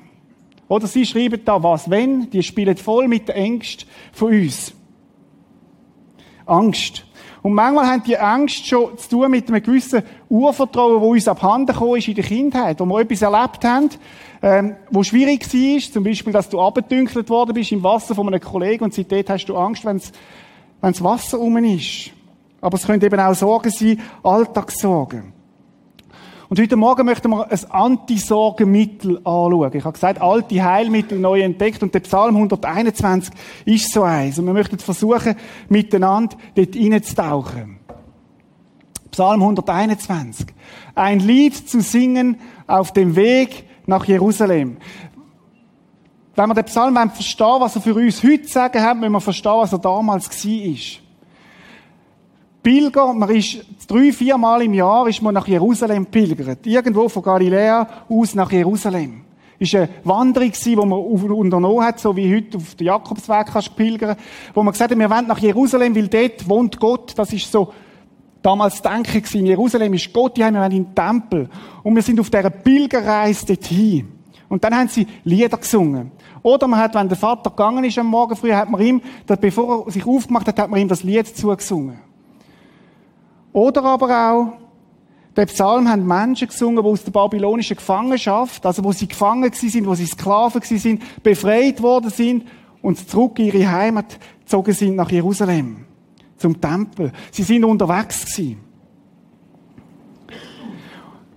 Oder 0.68 0.88
sie 0.88 1.06
schreiben 1.06 1.42
da 1.46 1.62
was 1.62 1.90
wenn, 1.90 2.30
die 2.30 2.42
spielen 2.42 2.78
voll 2.78 3.08
mit 3.08 3.28
der 3.28 3.38
Angst 3.38 3.86
von 4.14 4.34
uns. 4.34 4.74
Angst. 6.46 7.06
Und 7.46 7.54
manchmal 7.54 7.86
haben 7.86 8.02
die 8.02 8.18
Angst 8.18 8.66
schon 8.66 8.98
zu 8.98 9.08
tun 9.08 9.30
mit 9.30 9.48
einem 9.48 9.62
gewissen 9.62 10.02
Urvertrauen, 10.30 11.00
wo 11.00 11.12
uns 11.12 11.28
abhanden 11.28 11.68
gekommen 11.68 11.98
ist 11.98 12.08
in 12.08 12.16
der 12.16 12.24
Kindheit, 12.24 12.80
wo 12.80 12.86
wir 12.86 13.02
etwas 13.02 13.22
erlebt 13.22 13.64
haben, 13.64 13.90
ähm, 14.42 14.76
wo 14.90 15.04
schwierig 15.04 15.46
war, 15.54 15.92
zum 15.94 16.04
Beispiel, 16.04 16.34
dass 16.34 16.50
du 16.50 16.60
abgedünkelt 16.60 17.30
worden 17.30 17.54
bist 17.54 17.72
im 17.72 17.84
Wasser 17.84 18.16
von 18.16 18.26
einem 18.26 18.42
Kollegen 18.42 18.86
und 18.86 18.96
seitdem 18.96 19.24
hast 19.30 19.46
du 19.46 19.56
Angst, 19.56 19.86
wenn 19.86 20.02
das 20.82 21.04
Wasser 21.04 21.40
um 21.40 21.56
ist. 21.58 22.10
Aber 22.62 22.78
es 22.78 22.88
können 22.88 23.04
eben 23.04 23.20
auch 23.20 23.36
Sorgen 23.36 23.70
sein, 23.70 24.02
Alltagssorgen. 24.24 25.35
Und 26.56 26.62
heute 26.62 26.78
Morgen 26.78 27.06
möchten 27.06 27.30
wir 27.32 27.52
ein 27.52 27.72
Antisorgenmittel 27.72 29.18
anschauen. 29.26 29.72
Ich 29.74 29.84
habe 29.84 29.92
gesagt, 29.92 30.22
alte 30.22 30.64
Heilmittel 30.64 31.20
neu 31.20 31.42
entdeckt 31.42 31.84
und 31.84 31.94
der 31.94 32.00
Psalm 32.00 32.38
121 32.38 33.34
ist 33.66 33.92
so 33.92 34.04
eins. 34.04 34.40
Und 34.40 34.46
wir 34.46 34.54
möchten 34.54 34.80
versuchen, 34.80 35.36
miteinander 35.68 36.38
dort 36.56 36.74
reinzutauchen. 36.74 37.80
Psalm 39.12 39.42
121. 39.42 40.46
Ein 40.96 41.20
Lied 41.20 41.70
zu 41.70 41.82
singen 41.82 42.38
auf 42.68 42.94
dem 42.94 43.18
Weg 43.18 43.66
nach 43.86 44.06
Jerusalem. 44.06 44.78
Wenn 46.36 46.48
wir 46.48 46.56
den 46.56 46.64
Psalm 46.64 46.96
verstehen 47.10 47.60
was 47.60 47.76
er 47.76 47.82
für 47.82 47.96
uns 47.96 48.24
heute 48.24 48.48
sagen 48.48 48.82
hat, 48.82 48.96
müssen 48.96 49.12
wir 49.12 49.20
verstehen, 49.20 49.58
was 49.58 49.74
er 49.74 49.80
damals 49.80 50.30
war. 50.30 51.05
Pilger, 52.66 53.14
man 53.14 53.30
ist 53.30 53.64
drei, 53.88 54.12
vier 54.12 54.40
Mal 54.40 54.64
im 54.64 54.74
Jahr 54.74 55.08
ist 55.08 55.22
man 55.22 55.36
nach 55.36 55.48
Jerusalem 55.48 56.08
pilgert. 56.08 56.66
Irgendwo 56.66 57.08
von 57.08 57.22
Galiläa 57.22 57.88
aus 58.10 58.34
nach 58.34 58.52
Jerusalem. 58.52 59.22
Ist 59.60 59.76
eine 59.76 59.88
Wanderung 60.04 60.52
die 60.52 60.76
man 60.76 60.92
unternommen 60.92 61.84
hat, 61.86 62.00
so 62.00 62.16
wie 62.16 62.36
heute 62.36 62.58
auf 62.58 62.74
den 62.74 62.88
Jakobsweg 62.88 63.46
kannst 63.54 63.76
pilgern, 63.76 64.16
wo 64.56 64.64
man 64.64 64.72
gesagt 64.72 64.90
hat, 64.90 64.98
wir 64.98 65.08
wollen 65.12 65.28
nach 65.28 65.38
Jerusalem, 65.38 65.96
weil 65.96 66.08
dort 66.08 66.50
wohnt 66.50 66.80
Gott. 66.80 67.14
Das 67.16 67.32
ist 67.34 67.52
so 67.52 67.72
damals 68.42 68.82
Denken 68.82 69.22
gewesen. 69.22 69.42
In 69.42 69.46
Jerusalem 69.46 69.94
ist 69.94 70.12
Gott, 70.12 70.36
die 70.36 70.44
haben 70.44 70.56
wir 70.56 70.62
wollen 70.62 70.72
in 70.72 70.86
den 70.86 70.96
Tempel. 70.96 71.48
Und 71.84 71.94
wir 71.94 72.02
sind 72.02 72.20
auf 72.20 72.32
dieser 72.32 72.50
Pilgerreise 72.50 73.46
dorthin. 73.46 74.08
Und 74.50 74.64
dann 74.64 74.76
haben 74.76 74.88
sie 74.88 75.06
Lieder 75.24 75.58
gesungen. 75.58 76.10
Oder 76.42 76.68
man 76.68 76.80
hat, 76.80 76.96
wenn 76.96 77.10
der 77.10 77.18
Vater 77.18 77.52
gegangen 77.52 77.84
ist 77.84 78.00
am 78.00 78.08
Morgen 78.08 78.36
früh, 78.36 78.52
hat 78.52 78.72
man 78.72 78.82
ihm, 78.82 79.02
bevor 79.40 79.86
er 79.86 79.92
sich 79.92 80.08
aufgemacht 80.08 80.48
hat, 80.48 80.58
hat 80.58 80.72
man 80.72 80.80
ihm 80.80 80.88
das 80.88 81.04
Lied 81.04 81.28
zugesungen. 81.28 82.05
Oder 83.56 83.86
aber 83.86 84.32
auch, 84.32 84.54
den 85.38 85.46
Psalm 85.46 85.88
haben 85.88 86.06
Menschen 86.06 86.50
gesungen, 86.50 86.84
die 86.84 86.90
aus 86.90 87.06
der 87.06 87.12
babylonischen 87.14 87.78
Gefangenschaft, 87.78 88.66
also 88.66 88.84
wo 88.84 88.92
sie 88.92 89.08
gefangen 89.08 89.50
sind, 89.54 89.88
wo 89.88 89.96
sie 89.96 90.08
Sklaven 90.08 90.62
sind, 90.62 91.02
befreit 91.24 91.82
worden 91.82 92.10
sind 92.10 92.44
und 92.82 93.10
zurück 93.10 93.40
in 93.40 93.46
ihre 93.46 93.72
Heimat 93.72 94.20
gezogen 94.42 94.74
sind 94.74 94.98
nach 94.98 95.10
Jerusalem, 95.10 95.86
zum 96.36 96.60
Tempel. 96.60 97.14
Sie 97.32 97.44
sind 97.44 97.64
unterwegs 97.64 98.26
gewesen. 98.26 98.60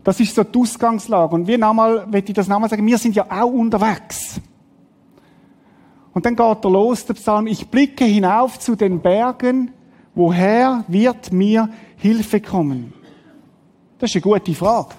Das 0.03 0.19
ist 0.19 0.35
so 0.35 0.43
die 0.43 0.59
Ausgangslage. 0.59 1.37
Und 1.37 1.47
wir 1.47 1.57
nochmal, 1.57 2.05
will 2.13 2.25
ich 2.27 2.35
das 2.35 2.49
nochmal 2.49 2.69
sagen, 2.69 2.85
wir 2.85 2.99
sind 2.99 3.15
ja 3.15 3.27
auch 3.31 3.53
unterwegs. 3.53 4.41
Und 6.13 6.27
dann 6.27 6.35
geht 6.35 6.65
er 6.65 6.71
los, 6.71 7.07
der 7.07 7.15
Psalm, 7.15 7.47
ich 7.47 7.69
blicke 7.69 8.05
hinauf 8.05 8.59
zu 8.59 8.75
den 8.75 8.99
Bergen, 8.99 9.71
woher 10.19 10.85
wird 10.89 11.33
mir 11.33 11.69
Hilfe 11.97 12.41
kommen? 12.41 12.93
Das 13.99 14.11
ist 14.11 14.17
eine 14.17 14.35
gute 14.35 14.53
Frage. 14.53 14.97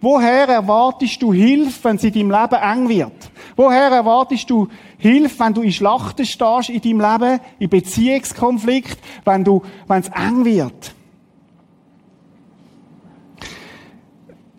Woher 0.00 0.48
erwartest 0.48 1.22
du 1.22 1.32
Hilfe, 1.32 1.84
wenn 1.84 1.96
es 1.96 2.04
in 2.04 2.12
deinem 2.12 2.30
Leben 2.30 2.54
eng 2.62 2.88
wird? 2.88 3.30
Woher 3.56 3.90
erwartest 3.90 4.50
du 4.50 4.66
Hilfe, 4.96 5.38
wenn 5.38 5.54
du 5.54 5.62
in 5.62 5.72
Schlachten 5.72 6.26
stehst 6.26 6.70
in 6.70 6.98
deinem 6.98 7.20
Leben, 7.20 7.40
in 7.60 7.68
Beziehungskonflikt, 7.68 8.98
wenn 9.24 9.44
du, 9.44 9.62
wenn 9.86 10.00
es 10.00 10.08
eng 10.08 10.44
wird? 10.44 10.94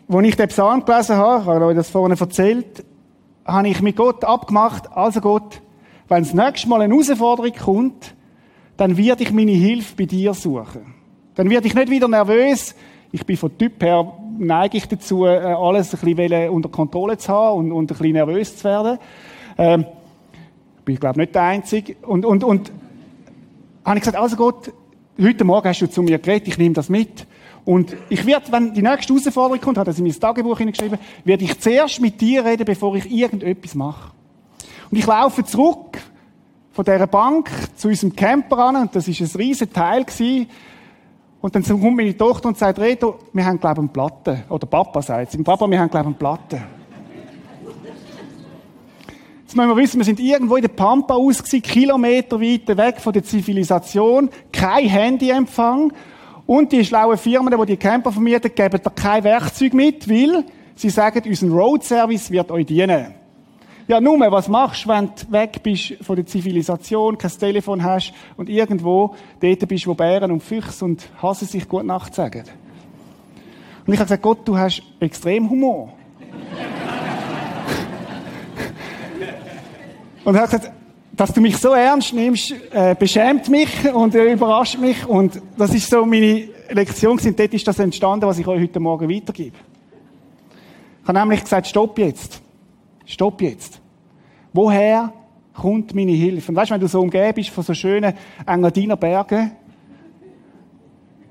Als 0.08 0.28
ich 0.28 0.36
den 0.36 0.48
Psalm 0.48 0.86
gelesen 0.86 1.18
habe, 1.18 1.42
ich 1.42 1.48
habe 1.48 1.66
euch 1.66 1.76
das 1.76 1.90
vorhin 1.90 2.18
erzählt, 2.18 2.86
habe 3.46 3.68
ich 3.68 3.82
mit 3.82 3.98
Gott 3.98 4.24
abgemacht, 4.24 4.92
also 4.96 5.20
Gott, 5.20 5.62
wenn 6.08 6.24
das 6.24 6.34
nächste 6.34 6.70
Mal 6.70 6.82
eine 6.82 6.94
Herausforderung 6.94 7.54
kommt, 7.54 8.16
dann 8.80 8.96
werde 8.96 9.24
ich 9.24 9.34
meine 9.34 9.52
Hilfe 9.52 9.94
bei 9.98 10.06
dir 10.06 10.34
suchen. 10.34 10.94
Dann 11.36 11.50
werde 11.50 11.68
ich 11.68 11.76
nicht 11.76 11.90
wieder 11.90 12.08
nervös. 12.08 12.74
Ich 13.12 13.26
bin 13.26 13.36
von 13.36 13.58
Typ 13.58 13.84
her, 13.84 14.10
neige 14.38 14.78
ich 14.78 14.88
dazu, 14.88 15.26
äh, 15.26 15.38
alles 15.38 15.94
ein 15.94 16.16
bisschen 16.16 16.50
unter 16.50 16.70
Kontrolle 16.70 17.18
zu 17.18 17.28
haben 17.28 17.58
und, 17.58 17.72
und 17.74 17.84
ein 17.92 17.98
bisschen 17.98 18.14
nervös 18.14 18.56
zu 18.56 18.64
werden. 18.64 18.98
Ähm, 19.58 19.86
bin 20.86 20.94
ich 20.94 21.02
glaube 21.02 21.20
nicht 21.20 21.36
der 21.36 21.42
Einzige. 21.42 21.98
Und, 22.04 22.24
und, 22.24 22.46
und 22.46 22.72
habe 23.84 23.98
ich 23.98 24.02
gesagt, 24.02 24.18
also 24.18 24.38
Gott, 24.38 24.72
heute 25.22 25.44
Morgen 25.44 25.68
hast 25.68 25.82
du 25.82 25.90
zu 25.90 26.02
mir 26.02 26.18
geredet, 26.18 26.48
ich 26.48 26.58
nehme 26.58 26.74
das 26.74 26.88
mit. 26.88 27.28
Und 27.66 27.98
ich 28.08 28.26
werde, 28.26 28.50
wenn 28.50 28.74
die 28.74 28.82
nächste 28.82 29.14
Herausforderung 29.14 29.60
kommt, 29.60 29.78
hat 29.78 29.88
er 29.90 29.98
in 29.98 30.06
mein 30.06 30.18
Tagebuch 30.18 30.58
hineingeschrieben, 30.58 31.00
werde 31.26 31.44
ich 31.44 31.60
zuerst 31.60 32.00
mit 32.00 32.22
dir 32.22 32.46
reden, 32.46 32.64
bevor 32.64 32.96
ich 32.96 33.12
irgendetwas 33.12 33.76
mache. 33.76 34.12
Und 34.90 34.98
ich 34.98 35.06
laufe 35.06 35.44
zurück 35.44 36.00
von 36.72 36.86
dieser 36.86 37.08
Bank 37.08 37.50
zu 37.76 37.88
unserem 37.88 38.16
Camper 38.16 38.58
an, 38.58 38.76
und 38.76 38.96
das 38.96 39.08
ist 39.08 39.22
ein 39.22 39.40
riesen 39.40 39.72
Teil 39.72 40.04
gewesen. 40.04 40.48
Und 41.42 41.56
dann 41.56 41.64
kommt 41.64 41.96
meine 41.96 42.16
Tochter 42.18 42.50
und 42.50 42.58
sagt, 42.58 42.80
Reto, 42.80 43.20
wir 43.32 43.46
haben, 43.46 43.60
glaube 43.60 43.76
ich, 43.76 43.80
eine 43.80 43.88
Platte. 43.88 44.44
Oder 44.50 44.68
Papa 44.68 45.02
sagt 45.02 45.34
es. 45.34 45.44
Papa, 45.44 45.70
wir 45.70 45.80
haben, 45.80 45.90
glaube 45.90 46.04
ich, 46.04 46.08
eine 46.08 46.16
Platte. 46.16 46.62
Jetzt 49.44 49.56
müssen 49.56 49.70
wir 49.70 49.78
wissen, 49.78 49.98
wir 49.98 50.06
sind 50.06 50.20
irgendwo 50.20 50.58
in 50.58 50.62
der 50.62 50.70
Pampa 50.70 51.16
aus 51.16 51.40
gewesen, 51.40 51.64
Kilometer 51.64 52.40
weit 52.40 52.68
weg 52.68 53.00
von 53.00 53.14
der 53.14 53.24
Zivilisation, 53.24 54.30
kein 54.52 54.88
Handyempfang. 54.88 55.92
Und 56.46 56.72
die 56.72 56.86
schlauen 56.86 57.18
Firmen, 57.18 57.60
die 57.60 57.66
die 57.66 57.78
Camper 57.78 58.12
vermieten, 58.12 58.52
geben 58.54 58.80
da 58.84 58.90
kein 58.92 59.24
Werkzeug 59.24 59.74
mit, 59.74 60.08
weil 60.08 60.44
sie 60.76 60.92
sagen, 60.92 61.24
unser 61.26 61.48
Road 61.48 61.84
Service 61.84 62.30
wird 62.30 62.52
euch 62.52 62.68
dienen. 62.68 63.19
Ja, 63.90 64.00
nur, 64.00 64.20
was 64.20 64.48
machst 64.48 64.86
du, 64.86 64.90
wenn 64.90 65.08
du 65.08 65.32
weg 65.32 65.64
bist 65.64 65.96
von 66.04 66.16
der 66.16 66.24
Zivilisation, 66.24 67.18
kein 67.18 67.32
Telefon 67.32 67.84
hast 67.84 68.14
und 68.38 68.48
irgendwo 68.48 69.16
dort 69.40 69.68
bist, 69.68 69.88
wo 69.88 69.96
Bären 69.96 70.32
und 70.32 70.44
Füchse 70.44 70.86
und 70.86 71.10
Hasen 71.20 71.48
sich 71.48 71.68
gut 71.68 71.86
Nacht 71.86 72.14
sagen? 72.14 72.44
Und 73.88 73.94
ich 73.94 74.00
habe 74.00 74.06
gesagt, 74.06 74.22
Gott, 74.22 74.48
du 74.48 74.56
hast 74.56 74.84
extrem 75.00 75.50
Humor. 75.50 75.92
und 80.24 80.36
er 80.36 80.44
hat 80.44 80.52
gesagt, 80.52 80.72
dass 81.14 81.34
du 81.34 81.42
mich 81.42 81.58
so 81.58 81.70
ernst 81.70 82.14
nimmst, 82.14 82.54
äh, 82.70 82.94
beschämt 82.94 83.50
mich 83.50 83.92
und 83.92 84.14
äh, 84.14 84.34
überrascht 84.34 84.78
mich. 84.78 85.04
Und 85.08 85.42
das 85.58 85.74
ist 85.74 85.90
so 85.90 86.06
meine 86.06 86.48
Lektion 86.70 87.18
gewesen. 87.18 87.36
Dort 87.36 87.56
ist 87.56 87.68
das 87.68 87.80
entstanden, 87.80 88.28
was 88.28 88.38
ich 88.38 88.46
euch 88.46 88.62
heute 88.62 88.80
Morgen 88.80 89.10
weitergebe. 89.10 89.58
Ich 91.02 91.08
habe 91.08 91.18
nämlich 91.18 91.42
gesagt, 91.42 91.66
stopp 91.66 91.98
jetzt. 91.98 92.40
Stopp 93.04 93.42
jetzt. 93.42 93.79
Woher 94.54 95.14
kommt 95.54 95.94
meine 95.94 96.12
Hilfe? 96.12 96.52
Und 96.52 96.56
weißt 96.56 96.72
du, 96.72 96.74
wenn 96.74 96.82
du 96.82 96.88
so 96.88 97.02
umgeben 97.02 97.34
bist 97.36 97.50
von 97.50 97.64
so 97.64 97.74
schönen 97.74 98.14
Engadiner 98.46 98.96
Bergen, 98.96 99.52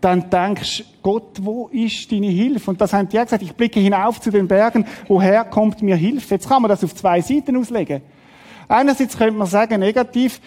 dann 0.00 0.30
denkst 0.30 0.84
Gott, 1.02 1.38
wo 1.40 1.68
ist 1.68 2.10
deine 2.12 2.28
Hilfe? 2.28 2.70
Und 2.70 2.80
das 2.80 2.92
haben 2.92 3.08
die 3.08 3.18
gesagt, 3.18 3.42
ich 3.42 3.52
blicke 3.52 3.80
hinauf 3.80 4.20
zu 4.20 4.30
den 4.30 4.46
Bergen, 4.46 4.84
woher 5.08 5.44
kommt 5.44 5.82
mir 5.82 5.96
Hilfe? 5.96 6.34
Jetzt 6.34 6.48
kann 6.48 6.62
man 6.62 6.68
das 6.68 6.84
auf 6.84 6.94
zwei 6.94 7.20
Seiten 7.20 7.56
auslegen. 7.56 8.02
Einerseits 8.68 9.16
könnte 9.16 9.36
man 9.36 9.46
sagen, 9.46 9.80
negativ, 9.80 10.40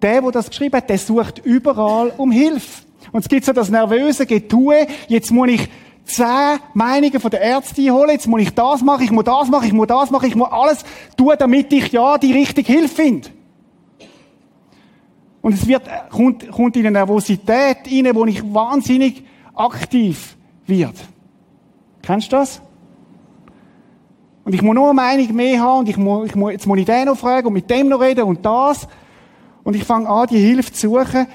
der, 0.00 0.22
der 0.22 0.30
das 0.30 0.48
geschrieben 0.48 0.76
hat, 0.76 0.88
der 0.88 0.98
sucht 0.98 1.40
überall 1.44 2.12
um 2.16 2.30
Hilfe. 2.30 2.84
Und 3.12 3.20
es 3.20 3.28
gibt 3.28 3.44
so 3.44 3.52
das 3.52 3.68
nervöse 3.68 4.26
Getue, 4.26 4.86
jetzt 5.08 5.30
muss 5.30 5.48
ich 5.48 5.68
zehn 6.04 6.58
Meinungen 6.74 7.20
von 7.20 7.30
der 7.30 7.40
Ärzte 7.40 7.80
einholen, 7.80 8.10
jetzt 8.10 8.26
muss 8.26 8.42
ich 8.42 8.54
das 8.54 8.82
machen, 8.82 9.04
ich 9.04 9.10
muss 9.10 9.24
das 9.24 9.48
machen, 9.48 9.66
ich 9.66 9.72
muss 9.72 9.86
das 9.86 10.10
machen, 10.10 10.28
ich 10.28 10.36
muss 10.36 10.50
alles 10.50 10.84
tun, 11.16 11.32
damit 11.38 11.72
ich 11.72 11.92
ja 11.92 12.18
die 12.18 12.32
richtige 12.32 12.72
Hilfe 12.72 12.94
finde. 12.94 13.28
Und 15.40 15.54
es 15.54 15.66
wird, 15.66 15.82
kommt, 16.10 16.50
kommt 16.50 16.76
in 16.76 16.86
eine 16.86 16.92
Nervosität 16.92 17.78
rein, 17.86 18.14
wo 18.14 18.24
ich 18.24 18.42
wahnsinnig 18.54 19.24
aktiv 19.54 20.36
wird. 20.66 20.94
Kennst 22.02 22.32
du 22.32 22.36
das? 22.36 22.62
Und 24.44 24.54
ich 24.54 24.62
muss 24.62 24.74
nur 24.74 24.90
eine 24.90 24.94
Meinung 24.94 25.34
mehr 25.34 25.60
haben 25.60 25.80
und 25.80 25.88
ich 25.88 25.96
muss, 25.96 26.26
ich 26.26 26.34
muss, 26.34 26.52
jetzt 26.52 26.66
muss 26.66 26.78
ich 26.78 26.84
den 26.84 27.06
noch 27.06 27.16
fragen 27.16 27.46
und 27.46 27.54
mit 27.54 27.68
dem 27.68 27.88
noch 27.88 28.00
reden 28.00 28.24
und 28.24 28.44
das. 28.44 28.86
Und 29.62 29.74
ich 29.74 29.84
fange 29.84 30.08
an, 30.08 30.26
die 30.28 30.38
Hilfe 30.38 30.72
zu 30.72 30.88
suchen 30.88 31.26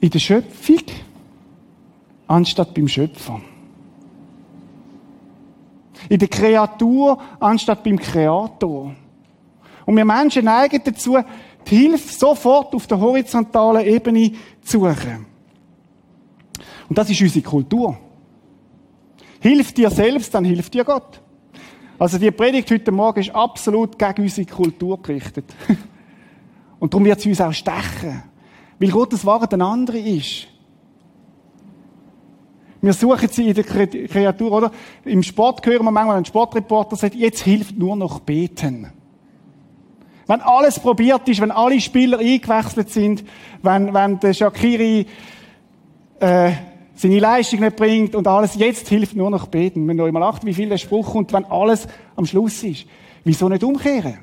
in 0.00 0.10
der 0.10 0.18
Schöpfung 0.18 0.82
anstatt 2.30 2.72
beim 2.74 2.86
Schöpfer. 2.86 3.40
In 6.08 6.18
der 6.18 6.28
Kreatur 6.28 7.20
anstatt 7.40 7.82
beim 7.82 7.98
Kreator. 7.98 8.94
Und 9.84 9.96
wir 9.96 10.04
Menschen 10.04 10.44
neigen 10.44 10.80
dazu, 10.84 11.18
die 11.68 11.76
Hilfe 11.76 12.12
sofort 12.12 12.74
auf 12.74 12.86
der 12.86 13.00
horizontalen 13.00 13.84
Ebene 13.84 14.32
zu 14.62 14.78
suchen. 14.78 15.26
Und 16.88 16.96
das 16.96 17.10
ist 17.10 17.20
unsere 17.20 17.44
Kultur. 17.44 17.98
Hilf 19.40 19.72
dir 19.72 19.90
selbst, 19.90 20.32
dann 20.32 20.44
hilft 20.44 20.72
dir 20.72 20.84
Gott. 20.84 21.20
Also 21.98 22.16
die 22.16 22.30
Predigt 22.30 22.70
heute 22.70 22.92
Morgen 22.92 23.20
ist 23.20 23.34
absolut 23.34 23.98
gegen 23.98 24.22
unsere 24.22 24.46
Kultur 24.46 25.02
gerichtet. 25.02 25.46
Und 26.78 26.94
darum 26.94 27.04
wird 27.04 27.20
sie 27.20 27.28
uns 27.28 27.40
auch 27.40 27.52
stechen. 27.52 28.22
Weil 28.78 28.90
Gottes 28.90 29.24
Wort 29.24 29.52
ein 29.52 29.62
andere 29.62 29.98
ist. 29.98 30.46
Wir 32.82 32.92
suchen 32.94 33.28
sie 33.28 33.48
in 33.48 33.54
der 33.54 33.64
Kreatur, 33.64 34.52
oder? 34.52 34.72
Im 35.04 35.22
Sport 35.22 35.64
hören 35.66 35.84
wir 35.84 35.90
manchmal 35.90 36.16
einen 36.16 36.24
Sportreporter 36.24 36.96
sagt, 36.96 37.14
jetzt 37.14 37.42
hilft 37.42 37.76
nur 37.76 37.94
noch 37.94 38.20
beten. 38.20 38.90
Wenn 40.26 40.40
alles 40.40 40.78
probiert 40.78 41.28
ist, 41.28 41.40
wenn 41.40 41.50
alle 41.50 41.80
Spieler 41.80 42.18
eingewechselt 42.20 42.90
sind, 42.90 43.24
wenn, 43.62 43.92
wenn 43.92 44.18
der 44.20 44.32
Shakiri, 44.32 45.06
äh, 46.20 46.52
seine 46.94 47.18
Leistung 47.18 47.60
nicht 47.60 47.76
bringt 47.76 48.14
und 48.14 48.28
alles, 48.28 48.54
jetzt 48.56 48.88
hilft 48.88 49.16
nur 49.16 49.30
noch 49.30 49.46
beten. 49.46 49.88
Wenn 49.88 49.98
ihr 49.98 50.12
mal 50.12 50.22
achten, 50.22 50.46
wie 50.46 50.54
viel 50.54 50.68
der 50.68 50.76
Spruch 50.76 51.12
kommt, 51.12 51.32
wenn 51.32 51.46
alles 51.46 51.88
am 52.14 52.26
Schluss 52.26 52.62
ist. 52.62 52.86
Wieso 53.24 53.48
nicht 53.48 53.64
umkehren? 53.64 54.18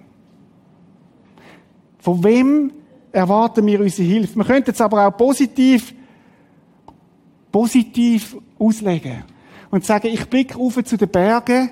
Von 1.98 2.24
wem 2.24 2.72
erwarten 3.12 3.66
wir 3.66 3.82
unsere 3.82 4.08
Hilfe? 4.08 4.36
Wir 4.36 4.46
könnten 4.46 4.72
es 4.72 4.80
aber 4.80 5.08
auch 5.08 5.18
positiv, 5.18 5.94
positiv 7.52 8.38
auslegen. 8.60 9.24
Und 9.70 9.86
sagen, 9.86 10.08
ich 10.08 10.28
blicke 10.30 10.58
auf 10.58 10.82
zu 10.84 10.98
den 10.98 11.10
Bergen, 11.10 11.72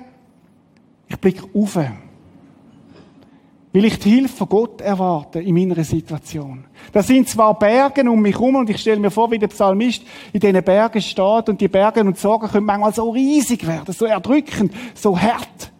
ich 1.08 1.18
blicke 1.18 1.44
auf. 1.54 1.76
Weil 1.76 3.84
ich 3.84 3.98
die 3.98 4.10
Hilfe 4.10 4.36
von 4.36 4.48
Gott 4.48 4.80
erwarte 4.80 5.40
in 5.40 5.54
meiner 5.54 5.84
Situation. 5.84 6.64
Da 6.92 7.02
sind 7.02 7.28
zwar 7.28 7.58
Berge 7.58 8.10
um 8.10 8.22
mich 8.22 8.34
herum 8.34 8.56
und 8.56 8.70
ich 8.70 8.80
stelle 8.80 8.98
mir 8.98 9.10
vor, 9.10 9.30
wie 9.30 9.38
der 9.38 9.48
Psalmist 9.48 10.02
in 10.32 10.40
diesen 10.40 10.62
Bergen 10.62 11.02
steht 11.02 11.48
und 11.48 11.60
die 11.60 11.68
Berge 11.68 12.00
und 12.00 12.18
Sorgen 12.18 12.48
können 12.48 12.66
manchmal 12.66 12.94
so 12.94 13.10
riesig 13.10 13.66
werden, 13.66 13.92
so 13.92 14.06
erdrückend, 14.06 14.72
so 14.94 15.18
hart. 15.18 15.72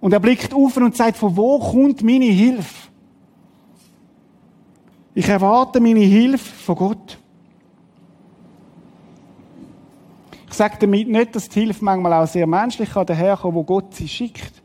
Und 0.00 0.12
er 0.12 0.20
blickt 0.20 0.54
auf 0.54 0.76
und 0.76 0.96
sagt, 0.96 1.16
von 1.16 1.36
wo 1.36 1.58
kommt 1.58 2.02
meine 2.02 2.26
Hilfe? 2.26 2.88
Ich 5.14 5.28
erwarte 5.28 5.80
meine 5.80 6.00
Hilfe 6.00 6.38
von 6.38 6.76
Gott. 6.76 7.18
Ich 10.43 10.43
sage 10.54 10.76
damit 10.80 11.08
nicht, 11.08 11.34
dass 11.34 11.48
die 11.48 11.60
Hilfe 11.60 11.84
manchmal 11.84 12.12
auch 12.12 12.26
sehr 12.26 12.46
menschlich 12.46 12.90
kann 12.90 13.06
daherkommen, 13.06 13.56
wo 13.56 13.64
Gott 13.64 13.94
sie 13.94 14.08
schickt. 14.08 14.62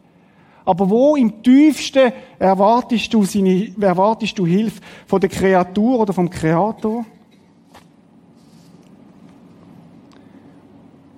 Aber 0.65 0.89
wo 0.89 1.15
im 1.15 1.41
tiefsten 1.41 2.12
erwartest 2.38 3.13
du, 3.13 3.24
seine, 3.24 3.74
erwartest 3.79 4.38
du 4.38 4.46
Hilfe 4.46 4.81
von 5.08 5.19
der 5.19 5.29
Kreatur 5.29 6.00
oder 6.00 6.13
vom 6.13 6.29
Kreator? 6.29 7.06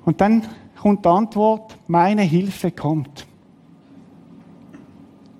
Und 0.05 0.21
dann 0.21 0.47
kommt 0.79 1.05
die 1.05 1.09
Antwort, 1.09 1.77
meine 1.87 2.21
Hilfe 2.21 2.71
kommt. 2.71 3.27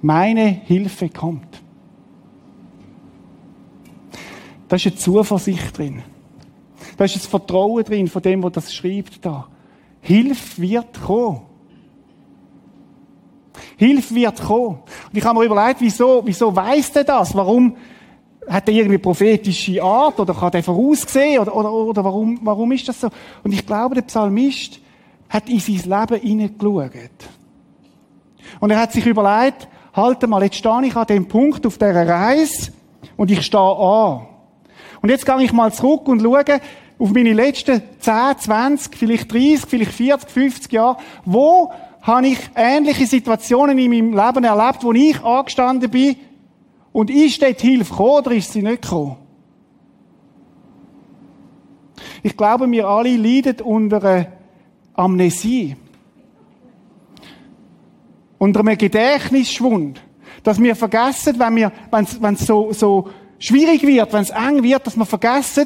Meine 0.02 0.46
Hilfe 0.46 1.10
kommt. 1.10 1.62
Da 4.68 4.76
ist 4.76 4.86
eine 4.88 4.96
Zuversicht 4.96 5.78
drin. 5.78 6.04
Da 7.02 7.06
ist 7.06 7.16
ein 7.16 7.22
Vertrauen 7.22 7.84
drin 7.84 8.08
von 8.08 8.22
dem, 8.22 8.42
der 8.42 8.52
das 8.52 8.72
schreibt 8.72 9.26
da. 9.26 9.48
Hilfe 10.02 10.62
wird 10.62 11.02
kommen. 11.02 11.42
Hilfe 13.76 14.14
wird 14.14 14.40
kommen. 14.40 14.78
Und 15.08 15.18
ich 15.18 15.26
habe 15.26 15.40
mir 15.40 15.46
überlegt, 15.46 15.82
wieso, 15.82 16.22
wieso 16.24 16.56
weiss 16.56 16.92
der 16.92 17.04
das? 17.04 17.36
Warum 17.36 17.76
hat 18.48 18.70
er 18.70 18.76
irgendwie 18.76 19.00
prophetische 19.00 19.82
Art 19.82 20.20
oder 20.20 20.36
kann 20.36 20.54
er 20.54 20.62
voraussehen 20.62 21.40
oder, 21.40 21.56
oder, 21.56 21.74
oder 21.74 22.04
warum, 22.04 22.40
warum 22.44 22.72
ist 22.72 22.88
das 22.88 23.02
so? 23.02 23.10
Und 23.44 23.52
ich 23.52 23.66
glaube, 23.66 23.96
der 23.96 24.04
Psalmist 24.04 24.80
hat 25.28 25.50
in 25.50 25.60
sein 25.60 25.78
Leben 25.78 26.22
hineingeschaut. 26.22 26.92
Und 28.60 28.70
er 28.70 28.80
hat 28.80 28.92
sich 28.92 29.08
überlegt, 29.08 29.68
halt 29.96 30.30
mal, 30.30 30.44
jetzt 30.44 30.58
stehe 30.58 30.86
ich 30.86 30.96
an 30.96 31.08
dem 31.08 31.28
Punkt 31.28 31.66
auf 31.66 31.80
dieser 31.80 32.08
Reise 32.08 32.72
und 33.18 33.32
ich 33.32 33.44
stehe 33.44 33.60
an. 33.60 34.28
Und 35.02 35.10
jetzt 35.10 35.26
gehe 35.26 35.42
ich 35.42 35.52
mal 35.52 35.74
zurück 35.74 36.08
und 36.08 36.22
schaue 36.22 36.44
auf 37.02 37.12
meine 37.14 37.34
letzten 37.34 37.82
10, 38.00 38.38
20, 38.38 38.96
vielleicht 38.96 39.34
30, 39.34 39.62
vielleicht 39.68 39.92
40, 39.92 40.30
50 40.30 40.72
Jahre. 40.72 40.98
Wo 41.26 41.72
habe 42.02 42.28
ich 42.28 42.38
ähnliche 42.56 43.08
Situationen 43.08 43.78
in 43.80 43.90
meinem 43.90 44.14
Leben 44.14 44.44
erlebt, 44.44 44.84
wo 44.84 44.92
ich 44.92 45.20
angestanden 45.24 45.90
bin 45.90 46.16
und 46.92 47.10
ist 47.10 47.42
dort 47.42 47.60
Hilfe 47.60 47.90
gekommen 47.90 48.10
oder 48.12 48.32
ist 48.34 48.54
sie 48.54 48.62
nicht 48.62 48.84
gekommen? 48.84 49.18
Ich 52.22 52.38
glaube, 52.38 52.70
wir 52.70 52.88
alle 52.88 53.18
leiden 53.18 53.62
unter 53.62 54.04
einer 54.04 54.28
Amnesie. 54.94 55.76
Unter 58.38 58.60
einem 58.60 58.78
Gedächtnisschwund. 58.78 60.00
Dass 60.44 60.62
wir 60.62 60.76
vergessen, 60.76 61.40
wenn 61.40 61.72
wenn 62.22 62.34
es 62.36 62.46
so, 62.46 62.72
so 62.74 63.10
schwierig 63.40 63.82
wird, 63.82 64.14
wenn 64.14 64.22
es 64.22 64.30
eng 64.30 64.62
wird, 64.62 64.86
dass 64.86 64.96
wir 64.96 65.06
vergessen, 65.06 65.66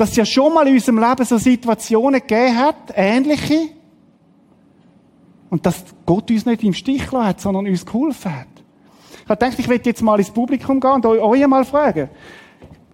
dass 0.00 0.12
es 0.12 0.16
ja 0.16 0.24
schon 0.24 0.54
mal 0.54 0.66
in 0.66 0.72
unserem 0.72 0.98
Leben 0.98 1.24
so 1.26 1.36
Situationen 1.36 2.20
gegeben 2.20 2.56
hat, 2.56 2.90
ähnliche, 2.94 3.68
und 5.50 5.66
dass 5.66 5.84
Gott 6.06 6.30
uns 6.30 6.46
nicht 6.46 6.62
im 6.62 6.72
Stich 6.72 7.06
gelassen 7.06 7.26
hat, 7.26 7.40
sondern 7.42 7.66
uns 7.66 7.84
geholfen 7.84 8.34
hat. 8.34 8.46
Ich 9.24 9.28
habe 9.28 9.46
ich 9.46 9.68
werde 9.68 9.90
jetzt 9.90 10.00
mal 10.00 10.18
ins 10.18 10.30
Publikum 10.30 10.80
gehen 10.80 10.90
und 10.90 11.04
euch 11.04 11.46
mal 11.46 11.66
fragen. 11.66 12.08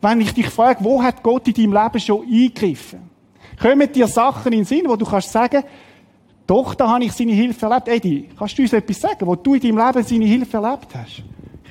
Wenn 0.02 0.20
ich 0.20 0.34
dich 0.34 0.48
frage, 0.48 0.82
wo 0.82 1.00
hat 1.00 1.22
Gott 1.22 1.46
in 1.46 1.54
deinem 1.54 1.84
Leben 1.84 2.00
schon 2.00 2.22
eingegriffen? 2.22 2.98
Kommen 3.62 3.92
dir 3.92 4.08
Sachen 4.08 4.52
in 4.52 4.60
den 4.60 4.64
Sinn, 4.64 4.86
wo 4.86 4.96
du 4.96 5.06
kannst 5.06 5.30
sagen, 5.30 5.62
doch, 6.44 6.74
da 6.74 6.88
habe 6.88 7.04
ich 7.04 7.12
seine 7.12 7.32
Hilfe 7.32 7.66
erlebt. 7.66 7.86
Eddie, 7.86 8.28
kannst 8.36 8.58
du 8.58 8.62
uns 8.62 8.72
etwas 8.72 9.00
sagen, 9.00 9.24
wo 9.26 9.36
du 9.36 9.54
in 9.54 9.60
deinem 9.60 9.78
Leben 9.78 10.02
seine 10.02 10.24
Hilfe 10.24 10.56
erlebt 10.56 10.88
hast? 10.92 11.22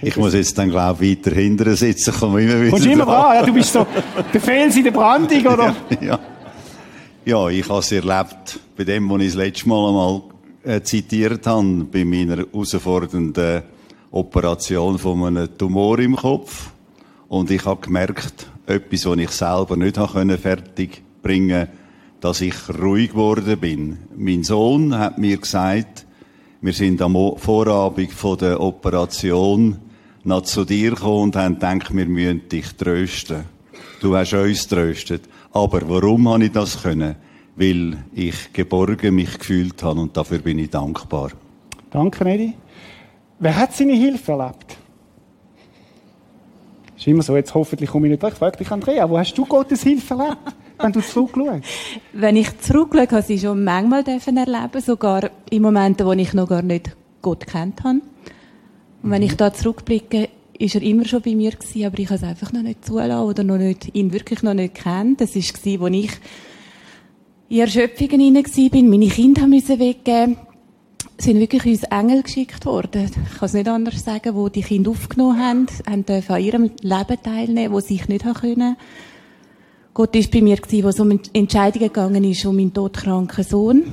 Ich 0.08 0.18
muss 0.18 0.34
jetzt 0.34 0.58
dann, 0.58 0.70
glaube 0.70 1.06
ich, 1.06 1.18
weiter 1.18 1.36
hinten 1.36 1.76
sitzen. 1.76 2.14
Komm 2.20 2.38
immer 2.38 2.62
wieder 2.62 2.70
Kommst 2.70 2.86
immer 2.86 3.06
dran. 3.06 3.36
Ja, 3.36 3.44
du 3.44 3.54
bist 3.54 3.74
so 3.74 3.88
der 4.34 4.42
Fels 4.42 4.76
in 4.76 4.84
der 4.84 4.92
Brandung, 4.92 5.46
oder? 5.48 5.76
ja. 6.00 6.20
ja, 7.26 7.50
ich 7.50 7.68
habe 7.68 7.80
es 7.80 7.92
erlebt 7.92 8.60
bei 8.78 8.84
dem, 8.84 9.10
was 9.10 9.22
ich 9.22 9.28
das 9.28 9.36
letzte 9.36 9.70
Mal 9.70 9.88
einmal 9.88 10.22
äh, 10.64 10.82
zitiert 10.82 11.48
habe, 11.48 11.86
bei 11.92 12.06
meiner 12.06 12.38
herausfordernden 12.38 13.64
Operation 14.12 15.00
von 15.00 15.24
einem 15.26 15.58
Tumor 15.58 15.98
im 16.00 16.16
Kopf. 16.16 16.70
Und 17.28 17.50
ich 17.50 17.66
habe 17.66 17.82
gemerkt, 17.82 18.48
etwas, 18.68 19.06
was 19.06 19.18
ich 19.18 19.32
selber 19.32 19.76
nicht 19.76 19.98
habe 19.98 20.38
fertig 20.38 21.02
bringen 21.22 21.68
dass 22.26 22.42
ich 22.42 22.56
ruhig 22.82 23.12
geworden 23.12 23.60
bin. 23.60 24.00
Mein 24.16 24.44
Sohn 24.44 24.98
hat 24.98 25.20
mir 25.20 25.38
gesagt, 25.38 26.08
wir 26.60 26.74
sind 26.74 27.00
am 27.04 27.14
Vorabend 27.38 28.12
von 28.12 28.38
der 28.40 28.60
Operation 28.60 29.78
noch 30.26 30.42
zu 30.42 30.66
dir 30.66 30.92
gekommen 30.92 31.24
und 31.24 31.36
haben 31.36 31.56
gedacht, 31.56 31.96
wir 31.96 32.06
müssen 32.06 32.50
dich 32.50 32.76
trösten. 32.76 33.46
Du 34.02 34.16
hast 34.16 34.34
uns 34.34 34.68
tröstet. 34.68 35.24
Aber 35.52 35.88
warum 35.88 36.28
habe 36.30 36.46
ich 36.46 36.52
das 36.52 36.82
können? 36.82 37.16
Weil 37.56 38.04
ich 38.14 38.52
geborgen 38.52 39.16
mich 39.16 39.38
gefühlt 39.38 39.82
habe 39.84 40.02
und 40.02 40.18
dafür 40.18 40.40
bin 40.40 40.60
ich 40.60 40.70
dankbar. 40.70 41.32
Danke, 41.92 42.26
Edi. 42.26 42.54
Wer 43.40 43.56
hat 43.56 43.74
seine 43.74 43.94
Hilfe 43.94 44.34
erlebt? 44.34 44.78
Ist 46.98 47.08
immer 47.08 47.24
so, 47.24 47.36
jetzt 47.36 47.54
hoffentlich 47.54 47.90
komme 47.90 48.08
ich 48.08 48.12
nicht 48.12 48.24
weg. 48.24 48.34
Frag 48.34 48.58
dich, 48.58 48.70
Andrea, 48.72 49.10
wo 49.10 49.18
hast 49.18 49.34
du 49.38 49.46
Gottes 49.46 49.84
Hilfe 49.84 50.16
erlebt? 50.16 50.56
wenn 50.80 50.92
du 50.92 51.02
zurückschaust? 51.02 51.64
Wenn 52.14 52.36
ich 52.36 52.60
zurückschaue, 52.60 53.08
habe 53.10 53.34
ich 53.34 53.42
schon 53.42 53.64
manchmal 53.64 54.04
erleben 54.06 54.82
sogar 54.82 55.30
in 55.50 55.62
Momenten, 55.62 56.06
wo 56.06 56.12
ich 56.12 56.34
noch 56.34 56.50
gar 56.50 56.62
nicht 56.62 56.96
Gott 57.22 57.48
kennt 57.48 57.84
habe. 57.84 58.02
Und 59.06 59.12
wenn 59.12 59.22
ich 59.22 59.36
da 59.36 59.54
zurückblicke, 59.54 60.30
ist 60.58 60.74
er 60.74 60.82
immer 60.82 61.06
schon 61.06 61.22
bei 61.22 61.36
mir 61.36 61.52
gewesen, 61.52 61.86
aber 61.86 62.00
ich 62.00 62.08
habe 62.08 62.16
es 62.16 62.24
einfach 62.24 62.52
noch 62.52 62.64
nicht 62.64 62.84
zulassen 62.84 63.30
oder 63.30 63.44
noch 63.44 63.60
nicht, 63.60 63.94
ihn 63.94 64.12
wirklich 64.12 64.42
noch 64.42 64.56
nicht 64.56 64.74
kennt. 64.74 65.22
Das 65.22 65.36
war 65.36 65.44
gewesen, 65.44 65.80
wo 65.80 65.86
ich 65.86 66.10
in 67.48 67.60
Erschöpfungen 67.60 68.20
hinein 68.20 68.72
bin, 68.72 68.90
meine 68.90 69.08
Kinder 69.08 69.44
haben 69.44 69.52
müssen 69.52 69.78
weggeben. 69.78 70.38
Sind 71.20 71.40
wirklich 71.40 71.66
uns 71.68 71.84
Engel 71.84 72.24
geschickt 72.24 72.66
worden. 72.66 73.04
Ich 73.04 73.38
kann 73.38 73.46
es 73.46 73.54
nicht 73.54 73.68
anders 73.68 74.04
sagen, 74.04 74.34
wo 74.34 74.50
die 74.50 74.64
Kinder 74.64 74.90
aufgenommen 74.90 75.40
haben, 75.40 75.68
haben 75.88 76.04
dürfen 76.04 76.34
an 76.34 76.44
ihrem 76.44 76.72
Leben 76.82 77.18
teilnehmen, 77.22 77.74
wo 77.76 77.82
sie 77.82 77.98
sich 77.98 78.08
nicht 78.08 78.26
haben 78.26 78.34
können. 78.34 78.76
Gott 79.94 80.16
ist 80.16 80.32
bei 80.32 80.42
mir 80.42 80.58
gewesen, 80.58 80.84
wo 80.84 80.88
es 80.88 81.00
um 81.00 81.20
Entscheidungen 81.32 81.90
gegangen 81.90 82.24
ist, 82.24 82.44
um 82.44 82.56
meinen 82.56 82.74
todkranken 82.74 83.44
Sohn, 83.44 83.84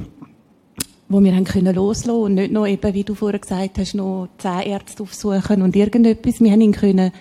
wo 1.12 1.22
wir 1.22 1.34
haben 1.34 1.44
können 1.44 1.74
loslassen 1.74 2.22
und 2.22 2.34
nicht 2.34 2.52
noch 2.52 2.66
eben, 2.66 2.94
wie 2.94 3.04
du 3.04 3.14
vorher 3.14 3.38
gesagt 3.38 3.78
hast, 3.78 3.94
noch 3.94 4.28
zehn 4.38 4.60
Ärzte 4.60 5.02
aufsuchen 5.02 5.62
und 5.62 5.76
irgendetwas. 5.76 6.40
Wir 6.40 6.50
haben 6.52 6.60
ihn 6.60 6.72
können 6.72 7.12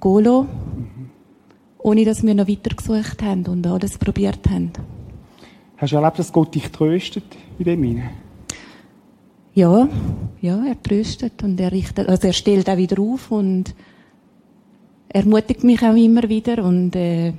gehen 0.00 0.24
lassen, 0.24 0.48
ohne 1.78 2.04
dass 2.04 2.22
wir 2.22 2.34
noch 2.34 2.48
weiter 2.48 2.74
gesucht 2.74 3.22
haben 3.22 3.46
und 3.46 3.66
alles 3.66 3.98
probiert 3.98 4.48
haben. 4.48 4.72
Hast 5.76 5.92
du 5.92 5.96
erlebt, 5.96 6.18
dass 6.18 6.32
Gott 6.32 6.54
dich 6.54 6.70
tröstet 6.70 7.24
in 7.58 7.64
dem 7.64 7.82
hinein? 7.82 8.10
Ja, 9.54 9.88
ja, 10.40 10.64
er 10.64 10.82
tröstet 10.82 11.42
und 11.42 11.60
er 11.60 11.72
richtet, 11.72 12.08
also 12.08 12.26
er 12.26 12.32
stellt 12.32 12.68
auch 12.68 12.76
wieder 12.76 13.00
auf 13.00 13.30
und 13.30 13.74
ermutigt 15.08 15.62
mich 15.62 15.80
auch 15.82 15.94
immer 15.94 16.28
wieder 16.28 16.64
und 16.64 16.96
äh, 16.96 17.34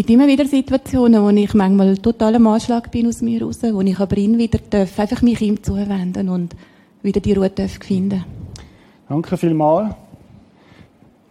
gibt 0.00 0.08
immer 0.08 0.26
wieder 0.26 0.46
Situationen, 0.46 1.22
wo 1.22 1.28
ich 1.28 1.52
manchmal 1.52 1.98
total 1.98 2.36
am 2.36 2.46
Anschlag 2.46 2.90
bin 2.90 3.06
aus 3.06 3.20
mir 3.20 3.42
raus, 3.42 3.58
wo 3.62 3.82
ich 3.82 4.00
aber 4.00 4.16
ihn 4.16 4.38
wieder 4.38 4.58
darf, 4.70 4.98
einfach 4.98 5.20
mich 5.20 5.42
ihm 5.42 5.62
zuwenden 5.62 6.30
und 6.30 6.56
wieder 7.02 7.20
die 7.20 7.34
Ruhe 7.34 7.50
darf 7.50 7.72
finden. 7.84 8.24
Danke 9.10 9.36
vielmals 9.36 9.94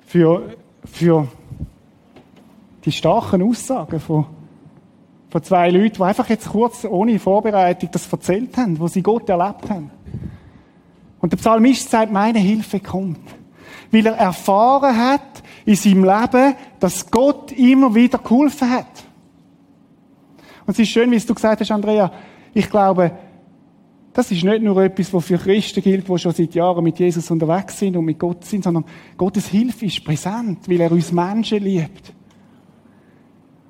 für, 0.06 0.56
für 0.86 1.28
die 2.86 2.92
starken 2.92 3.42
Aussagen 3.42 4.00
von, 4.00 4.28
von 5.32 5.42
zwei 5.42 5.72
Leuten, 5.72 5.96
die 5.96 6.04
einfach 6.04 6.30
jetzt 6.30 6.50
kurz 6.50 6.86
ohne 6.86 7.18
Vorbereitung 7.18 7.90
das 7.92 8.08
erzählt 8.14 8.56
haben, 8.56 8.80
wo 8.80 8.88
sie 8.88 9.02
Gott 9.02 9.28
erlebt 9.30 9.68
haben. 9.68 9.90
Und 11.20 11.34
der 11.34 11.38
Psalmist 11.38 11.90
sagt, 11.90 12.12
meine 12.12 12.38
Hilfe 12.38 12.80
kommt 12.80 13.18
weil 13.92 14.06
er 14.06 14.16
erfahren 14.16 14.98
hat 14.98 15.44
in 15.66 15.76
seinem 15.76 16.04
Leben, 16.04 16.56
dass 16.80 17.10
Gott 17.10 17.52
immer 17.52 17.94
wieder 17.94 18.18
geholfen 18.18 18.70
hat. 18.70 19.04
Und 20.66 20.74
es 20.74 20.80
ist 20.80 20.90
schön, 20.90 21.12
wie 21.12 21.20
du 21.20 21.34
gesagt 21.34 21.62
hast, 21.62 21.72
Andrea, 21.72 22.12
ich 22.54 22.70
glaube, 22.70 23.12
das 24.14 24.32
ist 24.32 24.44
nicht 24.44 24.62
nur 24.62 24.82
etwas, 24.84 25.14
was 25.14 25.26
für 25.26 25.38
Christen 25.38 25.82
gilt, 25.82 26.08
die 26.08 26.18
schon 26.18 26.34
seit 26.34 26.54
Jahren 26.54 26.84
mit 26.84 27.00
Jesus 27.00 27.30
unterwegs 27.32 27.80
sind 27.80 27.96
und 27.96 28.06
mit 28.06 28.20
Gott 28.20 28.44
sind, 28.44 28.64
sondern 28.64 28.86
Gottes 29.18 29.48
Hilfe 29.48 29.86
ist 29.86 30.04
präsent, 30.04 30.68
weil 30.68 30.82
er 30.82 30.92
uns 30.92 31.12
Menschen 31.12 31.64
liebt. 31.64 32.14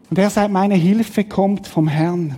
Und 0.10 0.18
er 0.18 0.30
sagt, 0.30 0.52
meine 0.52 0.76
Hilfe 0.76 1.24
kommt 1.26 1.68
vom 1.68 1.88
Herrn. 1.88 2.36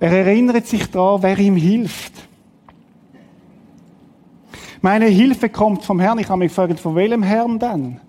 Er 0.00 0.10
erinnert 0.10 0.66
sich 0.66 0.90
daran, 0.90 1.22
wer 1.22 1.38
ihm 1.38 1.54
hilft. 1.54 2.12
Meine 4.84 5.06
Hilfe 5.06 5.48
kommt 5.48 5.84
vom 5.84 6.00
Herrn. 6.00 6.18
Ich 6.18 6.28
habe 6.28 6.40
mich 6.40 6.48
gefragt, 6.48 6.80
von 6.80 6.96
welchem 6.96 7.22
Herrn 7.22 7.60
denn? 7.60 8.00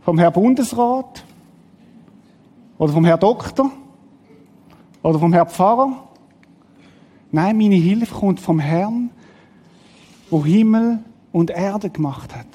Vom 0.00 0.18
Herrn 0.18 0.32
Bundesrat? 0.32 1.22
Oder 2.78 2.94
vom 2.94 3.04
Herrn 3.04 3.20
Doktor? 3.20 3.70
Oder 5.02 5.18
vom 5.18 5.34
Herrn 5.34 5.48
Pfarrer? 5.50 6.08
Nein, 7.30 7.58
meine 7.58 7.74
Hilfe 7.74 8.14
kommt 8.14 8.40
vom 8.40 8.58
Herrn, 8.58 9.10
wo 10.30 10.42
Himmel 10.46 11.00
und 11.30 11.50
Erde 11.50 11.90
gemacht 11.90 12.34
hat. 12.34 12.46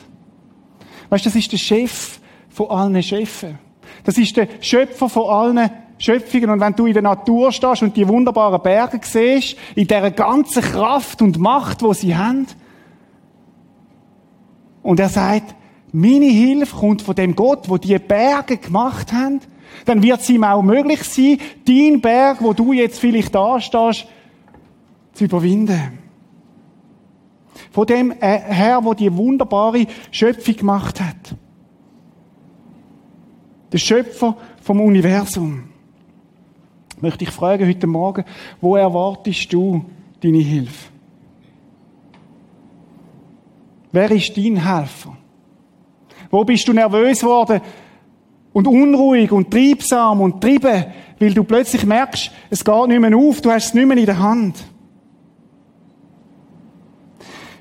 Weißt 1.09 1.25
du, 1.25 1.29
das 1.29 1.35
ist 1.35 1.51
der 1.51 1.57
Chef 1.57 2.19
von 2.49 2.71
allen 2.71 3.03
Chefen. 3.03 3.59
Das 4.03 4.17
ist 4.17 4.35
der 4.35 4.47
Schöpfer 4.61 5.09
von 5.09 5.29
allen 5.29 5.69
Schöpfungen. 5.99 6.49
Und 6.49 6.59
wenn 6.59 6.73
du 6.73 6.87
in 6.87 6.93
der 6.93 7.03
Natur 7.03 7.51
stehst 7.51 7.83
und 7.83 7.95
die 7.95 8.07
wunderbaren 8.07 8.63
Berge 8.63 8.99
siehst, 9.03 9.57
in 9.75 9.85
der 9.85 10.09
ganzen 10.09 10.63
Kraft 10.63 11.21
und 11.21 11.37
Macht, 11.37 11.83
wo 11.83 11.93
sie 11.93 12.15
haben, 12.15 12.47
und 14.87 15.01
er 15.01 15.09
sagt, 15.09 15.53
meine 15.91 16.27
Hilfe 16.27 16.77
kommt 16.77 17.01
von 17.01 17.13
dem 17.13 17.35
Gott, 17.35 17.67
wo 17.67 17.77
die 17.77 17.99
Berge 17.99 18.55
gemacht 18.55 19.11
hat. 19.11 19.45
Dann 19.83 20.01
wird 20.01 20.21
es 20.21 20.29
ihm 20.29 20.45
auch 20.45 20.61
möglich 20.61 21.03
sein, 21.03 21.39
dein 21.65 21.99
Berg, 21.99 22.41
wo 22.41 22.53
du 22.53 22.71
jetzt 22.71 22.97
vielleicht 22.97 23.35
da 23.35 23.59
stehst, 23.59 24.07
zu 25.11 25.25
überwinden. 25.25 25.99
Von 27.69 27.85
dem 27.85 28.13
Herr, 28.17 28.81
wo 28.85 28.93
die 28.93 29.13
wunderbare 29.13 29.87
Schöpfung 30.09 30.55
gemacht 30.55 31.01
hat. 31.01 31.35
Der 33.73 33.79
Schöpfer 33.79 34.37
vom 34.61 34.79
Universum. 34.79 35.65
Möchte 37.01 37.25
ich 37.25 37.31
fragen 37.31 37.67
heute 37.67 37.87
Morgen, 37.87 38.23
wo 38.61 38.77
erwartest 38.77 39.51
du 39.51 39.83
deine 40.21 40.37
Hilfe? 40.37 40.96
Wer 43.97 44.11
ist 44.11 44.37
dein 44.37 44.57
Helfer? 44.57 45.17
Wo 46.29 46.43
bist 46.43 46.67
du 46.67 46.71
nervös 46.71 47.19
geworden 47.19 47.59
und 48.53 48.67
unruhig 48.67 49.31
und 49.31 49.49
triebsam 49.49 50.21
und 50.21 50.39
trieben, 50.39 50.85
weil 51.19 51.33
du 51.33 51.43
plötzlich 51.43 51.83
merkst, 51.83 52.29
es 52.51 52.63
geht 52.63 52.87
nicht 52.89 52.99
mehr 52.99 53.17
auf, 53.17 53.41
du 53.41 53.49
hast 53.49 53.65
es 53.65 53.73
nicht 53.73 53.87
mehr 53.87 53.97
in 53.97 54.05
der 54.05 54.19
Hand. 54.19 54.63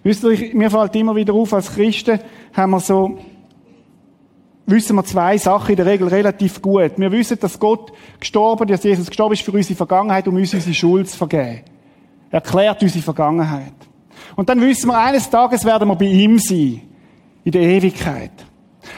Wisst 0.02 0.24
ihr, 0.24 0.54
mir 0.54 0.70
fällt 0.70 0.94
immer 0.96 1.16
wieder 1.16 1.32
auf, 1.32 1.54
als 1.54 1.74
Christen 1.74 2.20
haben 2.52 2.70
wir 2.72 2.80
so, 2.80 3.16
wissen 4.66 4.94
wir 4.94 5.04
zwei 5.04 5.38
Sachen 5.38 5.70
in 5.70 5.76
der 5.76 5.86
Regel 5.86 6.08
relativ 6.08 6.60
gut. 6.60 6.98
Wir 6.98 7.12
wissen, 7.12 7.38
dass 7.40 7.58
Gott 7.58 7.94
gestorben, 8.20 8.68
dass 8.68 8.84
Jesus 8.84 9.06
gestorben 9.06 9.32
ist 9.32 9.42
für 9.42 9.52
unsere 9.52 9.74
Vergangenheit, 9.74 10.28
um 10.28 10.36
uns 10.36 10.52
unsere 10.52 10.74
Schuld 10.74 11.08
zu 11.08 11.16
vergeben. 11.16 11.62
Er 12.28 12.42
erklärt 12.44 12.82
unsere 12.82 13.02
Vergangenheit. 13.02 13.72
Und 14.36 14.48
dann 14.50 14.60
wissen 14.60 14.88
wir, 14.88 14.98
eines 14.98 15.28
Tages 15.28 15.64
werden 15.64 15.88
wir 15.88 15.96
bei 15.96 16.04
ihm 16.04 16.38
sein. 16.38 16.82
In 17.42 17.52
der 17.52 17.62
Ewigkeit. 17.62 18.32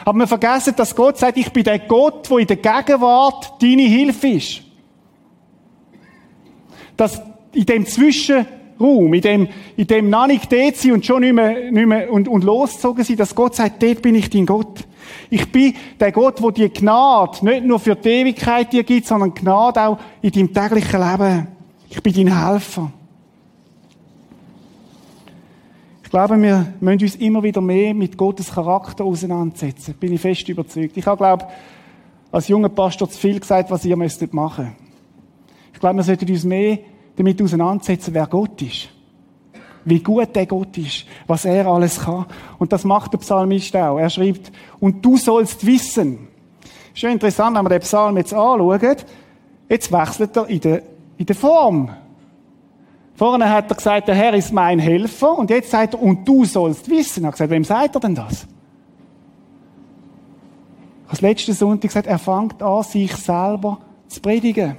Aber 0.04 0.18
wir 0.18 0.26
vergessen, 0.26 0.74
dass 0.76 0.94
Gott 0.94 1.18
sagt, 1.18 1.38
ich 1.38 1.52
bin 1.52 1.64
der 1.64 1.78
Gott, 1.78 2.28
wo 2.30 2.38
in 2.38 2.46
der 2.46 2.56
Gegenwart 2.56 3.62
deine 3.62 3.82
Hilfe 3.82 4.28
ist. 4.28 4.62
Dass 6.96 7.22
in 7.52 7.66
dem 7.66 7.86
Zwischenraum, 7.86 9.14
in 9.14 9.20
dem, 9.20 9.48
in 9.76 9.86
dem 9.86 10.10
noch 10.10 10.26
nicht 10.26 10.50
dort 10.50 10.76
sein 10.76 10.92
und 10.92 11.06
schon 11.06 11.20
nicht 11.20 11.34
mehr, 11.34 11.70
nicht 11.70 11.86
mehr 11.86 12.12
und, 12.12 12.26
und 12.26 12.42
losgezogen 12.42 13.04
sein, 13.04 13.16
dass 13.16 13.34
Gott 13.34 13.54
sagt, 13.54 13.82
dort 13.82 14.02
bin 14.02 14.14
ich 14.14 14.28
dein 14.30 14.46
Gott. 14.46 14.84
Ich 15.30 15.50
bin 15.52 15.74
der 16.00 16.12
Gott, 16.12 16.42
wo 16.42 16.50
dir 16.50 16.70
Gnade 16.70 17.44
nicht 17.44 17.64
nur 17.64 17.78
für 17.78 17.94
die 17.94 18.08
Ewigkeit 18.08 18.72
dir 18.72 18.82
gibt, 18.82 19.06
sondern 19.06 19.34
Gnade 19.34 19.80
auch 19.80 19.98
in 20.20 20.32
deinem 20.32 20.52
täglichen 20.52 21.00
Leben. 21.00 21.48
Ich 21.90 22.02
bin 22.02 22.14
dein 22.14 22.46
Helfer. 22.46 22.92
Ich 26.08 26.10
glaube, 26.10 26.40
wir 26.40 26.72
müssen 26.80 27.02
uns 27.02 27.16
immer 27.16 27.42
wieder 27.42 27.60
mehr 27.60 27.92
mit 27.92 28.16
Gottes 28.16 28.50
Charakter 28.50 29.04
auseinandersetzen. 29.04 29.92
Bin 30.00 30.14
ich 30.14 30.20
fest 30.22 30.48
überzeugt. 30.48 30.96
Ich 30.96 31.06
habe, 31.06 31.18
glaube 31.18 31.46
als 32.32 32.48
junger 32.48 32.70
Pastor 32.70 33.10
zu 33.10 33.18
viel 33.18 33.38
gesagt, 33.38 33.70
was 33.70 33.84
ihr 33.84 33.94
müsstet 33.94 34.32
machen. 34.32 34.74
Ich 35.70 35.78
glaube, 35.78 35.96
wir 35.96 36.02
sollten 36.04 36.30
uns 36.30 36.44
mehr 36.44 36.78
damit 37.14 37.42
auseinandersetzen, 37.42 38.14
wer 38.14 38.26
Gott 38.26 38.62
ist. 38.62 38.88
Wie 39.84 40.02
gut 40.02 40.34
der 40.34 40.46
Gott 40.46 40.78
ist, 40.78 41.04
was 41.26 41.44
er 41.44 41.66
alles 41.66 42.00
kann. 42.00 42.24
Und 42.58 42.72
das 42.72 42.84
macht 42.84 43.12
der 43.12 43.18
Psalmist 43.18 43.76
auch. 43.76 43.98
Er 43.98 44.08
schreibt, 44.08 44.50
und 44.80 45.04
du 45.04 45.18
sollst 45.18 45.66
wissen. 45.66 46.26
Schön 46.94 47.12
interessant, 47.12 47.54
wenn 47.54 47.66
wir 47.66 47.68
den 47.68 47.80
Psalm 47.80 48.16
jetzt 48.16 48.32
anschauen. 48.32 48.96
Jetzt 49.68 49.92
wechselt 49.92 50.34
er 50.38 50.48
in 50.48 50.60
der, 50.60 50.82
in 51.18 51.26
der 51.26 51.36
Form. 51.36 51.90
Vorne 53.18 53.50
hat 53.50 53.68
er 53.68 53.74
gesagt, 53.74 54.06
der 54.06 54.14
Herr 54.14 54.32
ist 54.34 54.52
mein 54.52 54.78
Helfer. 54.78 55.36
Und 55.36 55.50
jetzt 55.50 55.72
sagt 55.72 55.94
er, 55.94 56.00
und 56.00 56.26
du 56.26 56.44
sollst 56.44 56.88
wissen. 56.88 57.24
Er 57.24 57.26
hat 57.26 57.34
gesagt, 57.34 57.50
wem 57.50 57.64
sagt 57.64 57.96
er 57.96 58.00
denn 58.00 58.14
das? 58.14 58.46
Ich 61.06 61.12
habe 61.14 61.26
letzten 61.26 61.52
Sonntag 61.52 61.88
gesagt, 61.88 62.06
er 62.06 62.20
fängt 62.20 62.62
an, 62.62 62.82
sich 62.84 63.12
selber 63.16 63.78
zu 64.06 64.20
predigen. 64.20 64.76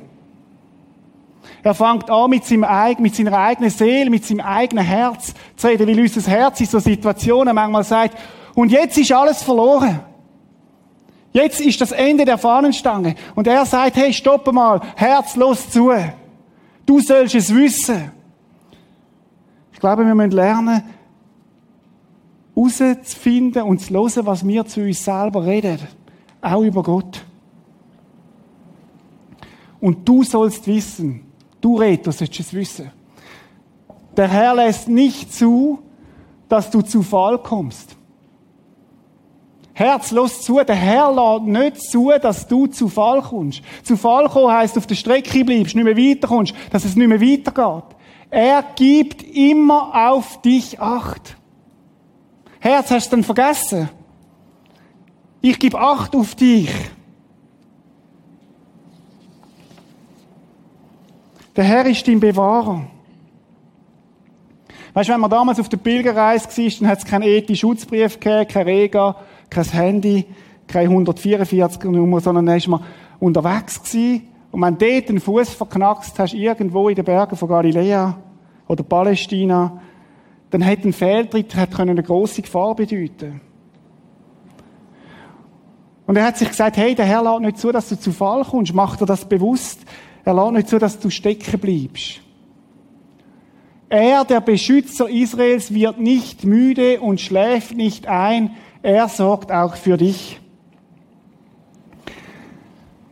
Er 1.64 1.74
fängt 1.74 2.10
an, 2.10 2.30
mit, 2.30 2.46
seinem, 2.46 2.66
mit 3.00 3.14
seiner 3.14 3.38
eigenen 3.38 3.72
Seele, 3.72 4.10
mit 4.10 4.24
seinem 4.24 4.46
eigenen 4.46 4.86
Herz 4.86 5.34
zu 5.58 5.68
reden, 5.68 5.86
weil 5.86 6.00
unser 6.00 6.32
Herz 6.32 6.62
in 6.62 6.66
so 6.66 6.80
Situationen 6.80 7.54
manchmal 7.54 7.84
sagt, 7.84 8.18
und 8.56 8.72
jetzt 8.72 8.98
ist 8.98 9.12
alles 9.12 9.44
verloren. 9.44 10.00
Jetzt 11.34 11.60
ist 11.60 11.82
das 11.82 11.92
Ende 11.92 12.24
der 12.24 12.38
Fahnenstange. 12.38 13.16
Und 13.36 13.48
er 13.48 13.66
sagt, 13.66 13.98
hey, 13.98 14.14
stopp 14.14 14.50
mal, 14.54 14.80
herzlos 14.96 15.70
zu. 15.70 15.92
Du 16.86 17.02
sollst 17.02 17.36
es 17.36 17.54
wissen. 17.54 18.18
Ich 19.80 19.82
glaube, 19.82 20.06
wir 20.06 20.14
müssen 20.14 20.32
lernen, 20.32 20.84
herauszufinden 22.54 23.64
und 23.64 23.80
zu 23.80 23.94
hören, 23.94 24.26
was 24.26 24.46
wir 24.46 24.66
zu 24.66 24.82
uns 24.82 25.06
selber 25.06 25.46
reden. 25.46 25.80
Auch 26.42 26.64
über 26.64 26.84
Gott. 26.84 27.24
Und 29.80 30.06
du 30.06 30.22
sollst 30.26 30.68
wissen, 30.68 31.22
du 31.62 31.78
Retter 31.78 32.12
sollst 32.12 32.42
es 32.42 32.54
wissen. 32.54 32.92
Der 34.18 34.28
Herr 34.28 34.54
lässt 34.54 34.90
nicht 34.90 35.34
zu, 35.34 35.80
dass 36.50 36.70
du 36.70 36.82
zu 36.82 37.02
Fall 37.02 37.38
kommst. 37.38 37.96
Herz, 39.72 40.12
los 40.12 40.42
zu. 40.42 40.62
Der 40.62 40.76
Herr 40.76 41.10
lässt 41.10 41.46
nicht 41.46 41.82
zu, 41.90 42.12
dass 42.22 42.46
du 42.46 42.68
zu 42.68 42.90
Fall 42.90 43.22
kommst. 43.22 43.62
Zu 43.84 43.96
Fall 43.96 44.28
kommen 44.28 44.54
heisst, 44.54 44.78
auf 44.78 44.88
der 44.88 44.96
Strecke 44.96 45.46
bleibst, 45.46 45.74
nicht 45.74 45.86
mehr 45.86 45.96
weiterkommst, 45.96 46.54
dass 46.70 46.84
es 46.84 46.98
nicht 46.98 47.08
mehr 47.08 47.22
weitergeht. 47.22 47.96
Er 48.30 48.64
gibt 48.76 49.24
immer 49.24 50.12
auf 50.12 50.42
dich 50.42 50.80
Acht. 50.80 51.36
Herz, 52.60 52.92
hast 52.92 53.12
du 53.12 53.16
denn 53.16 53.24
vergessen? 53.24 53.90
Ich 55.42 55.58
gebe 55.58 55.80
Acht 55.80 56.16
auf 56.16 56.36
dich. 56.36 56.70
Der 61.56 61.64
Herr 61.64 61.86
ist 61.86 62.08
dein 62.08 62.20
Bewahrer. 62.20 62.86
Weißt 64.94 65.10
du, 65.10 65.14
wenn 65.14 65.22
man 65.22 65.30
damals 65.30 65.60
auf 65.60 65.70
der 65.70 65.78
Pilgerreise 65.78 66.46
war, 66.46 66.72
dann 66.80 66.88
hat 66.88 67.00
es 67.00 67.06
keinen 67.06 67.24
ETI-Schutzbrief 67.24 68.20
gegeben, 68.20 68.48
kein 68.48 68.66
Rega, 68.66 69.16
kein 69.50 69.64
Handy, 69.66 70.26
keine 70.68 70.90
144 70.90 71.84
Nummer, 71.86 72.20
sondern 72.22 72.46
dann 72.46 72.62
war 72.62 72.80
man 72.80 72.88
unterwegs 73.20 73.82
gewesen. 73.82 74.28
Und 74.52 74.62
wenn 74.62 74.78
du 74.78 74.86
dort 74.86 75.10
den 75.10 75.20
Fuß 75.20 75.50
verknackst 75.50 76.18
hast, 76.18 76.34
irgendwo 76.34 76.90
in 76.90 76.96
den 76.96 77.06
Bergen 77.06 77.36
von 77.36 77.50
Galiläa 77.50 78.18
oder 78.68 78.84
Palästina, 78.84 79.80
dann 80.50 80.62
hätte 80.62 80.88
ein 80.88 80.94
Fehltritt 80.94 81.56
eine 81.78 82.02
grosse 82.02 82.42
Gefahr 82.42 82.76
bedeuten 82.76 83.42
Und 86.08 86.16
er 86.16 86.26
hat 86.26 86.38
sich 86.38 86.50
gesagt, 86.50 86.78
hey, 86.78 86.96
der 86.96 87.06
Herr 87.06 87.22
lässt 87.22 87.42
nicht 87.42 87.58
zu, 87.60 87.72
dass 87.72 87.90
du 87.90 88.00
zu 88.00 88.12
Fall 88.12 88.44
kommst. 88.44 88.74
Mach 88.74 88.98
dir 88.98 89.06
das 89.06 89.26
bewusst. 89.26 89.82
Er 90.26 90.34
lässt 90.34 90.54
nicht 90.54 90.68
zu, 90.68 90.80
dass 90.80 91.00
du 91.00 91.12
stecken 91.12 91.60
bleibst. 91.60 92.22
Er, 93.90 94.26
der 94.26 94.42
Beschützer 94.42 95.08
Israels, 95.08 95.72
wird 95.72 96.00
nicht 96.00 96.46
müde 96.46 97.00
und 97.00 97.22
schläft 97.22 97.76
nicht 97.76 98.08
ein. 98.08 98.56
Er 98.82 99.08
sorgt 99.08 99.52
auch 99.52 99.76
für 99.76 99.98
dich. 99.98 100.40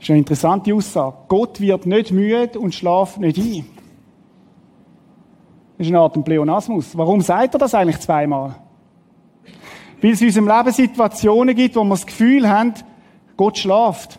Das 0.08 0.12
ist 0.12 0.13
eine 0.13 0.20
interessante 0.20 0.74
Aussage. 0.74 1.17
Gott 1.28 1.60
wird 1.60 1.86
nicht 1.86 2.13
müde 2.13 2.58
und 2.58 2.74
schlaft 2.74 3.20
nicht 3.20 3.38
ein. 3.38 3.65
Das 5.78 5.86
ist 5.86 5.91
eine 5.91 6.00
Art 6.00 6.24
Pleonasmus. 6.24 6.98
Warum 6.98 7.20
sagt 7.20 7.56
er 7.56 7.60
das 7.60 7.76
eigentlich 7.76 8.00
zweimal? 8.00 8.56
Weil 10.02 10.12
es 10.12 10.22
in 10.22 10.28
unserem 10.28 10.48
Leben 10.48 10.72
Situationen 10.72 11.54
gibt, 11.54 11.76
wo 11.76 11.84
wir 11.84 11.89
das 11.89 12.06
Gefühl 12.06 12.48
haben, 12.48 12.74
Gott 13.36 13.58
schlaft. 13.58 14.17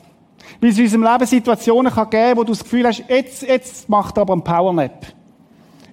Weil 0.60 0.68
es 0.68 0.76
in 0.76 0.84
unserem 0.84 1.04
Leben 1.04 1.24
Situationen 1.24 1.90
kann 1.90 2.10
geben 2.10 2.36
wo 2.36 2.44
du 2.44 2.52
das 2.52 2.64
Gefühl 2.64 2.86
hast, 2.86 3.04
jetzt, 3.08 3.44
jetzt 3.44 3.88
macht 3.88 4.18
er 4.18 4.20
aber 4.20 4.34
einen 4.34 4.44
Powernap. 4.44 5.06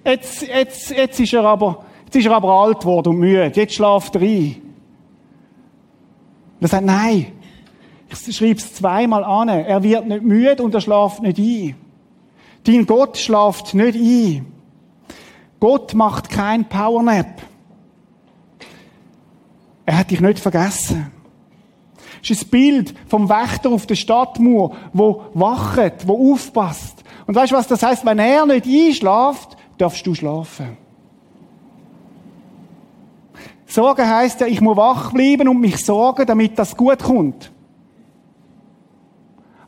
Jetzt, 0.04 0.46
jetzt, 0.46 0.90
jetzt 0.90 1.20
ist 1.20 1.32
er 1.32 1.44
aber, 1.46 1.86
jetzt 2.04 2.16
ist 2.16 2.26
er 2.26 2.36
aber 2.36 2.50
alt 2.50 2.80
geworden 2.80 3.14
und 3.14 3.18
müde. 3.20 3.50
Jetzt 3.54 3.72
schlaft 3.72 4.14
er 4.16 4.20
ein. 4.20 4.56
Er 6.60 6.68
sagt, 6.68 6.84
nein. 6.84 7.32
Ich 8.26 8.36
schreibe 8.36 8.58
es 8.58 8.74
zweimal 8.74 9.24
an. 9.24 9.48
Er 9.48 9.82
wird 9.82 10.06
nicht 10.06 10.22
müde 10.22 10.62
und 10.62 10.74
er 10.74 10.80
schlaft 10.80 11.22
nicht 11.22 11.38
ein. 11.38 11.74
Dein 12.64 12.86
Gott 12.86 13.16
schlaft 13.16 13.74
nicht 13.74 13.96
ein. 13.96 14.46
Gott 15.60 15.94
macht 15.94 16.28
kein 16.30 16.68
Powernap. 16.68 17.42
Er 19.84 19.98
hat 19.98 20.10
dich 20.10 20.20
nicht 20.20 20.38
vergessen. 20.38 21.12
Das 22.20 22.30
ist 22.30 22.46
ein 22.46 22.50
Bild 22.50 22.94
vom 23.06 23.28
Wächter 23.28 23.70
auf 23.70 23.86
der 23.86 23.94
Stadtmauer, 23.94 24.76
wo 24.92 25.26
wacht, 25.34 26.06
wo 26.08 26.32
aufpasst. 26.32 27.04
Und 27.26 27.36
weißt 27.36 27.52
du, 27.52 27.56
was 27.56 27.68
das 27.68 27.82
heißt? 27.82 28.04
Wenn 28.04 28.18
er 28.18 28.46
nicht 28.46 28.66
einschläft, 28.66 29.56
darfst 29.78 30.04
du 30.06 30.14
schlafen. 30.14 30.76
Sorgen 33.66 34.08
heißt 34.08 34.40
ja, 34.40 34.46
ich 34.46 34.60
muss 34.60 34.76
wach 34.76 35.12
bleiben 35.12 35.48
und 35.48 35.60
mich 35.60 35.84
sorgen, 35.84 36.26
damit 36.26 36.58
das 36.58 36.76
gut 36.76 37.02
kommt. 37.02 37.52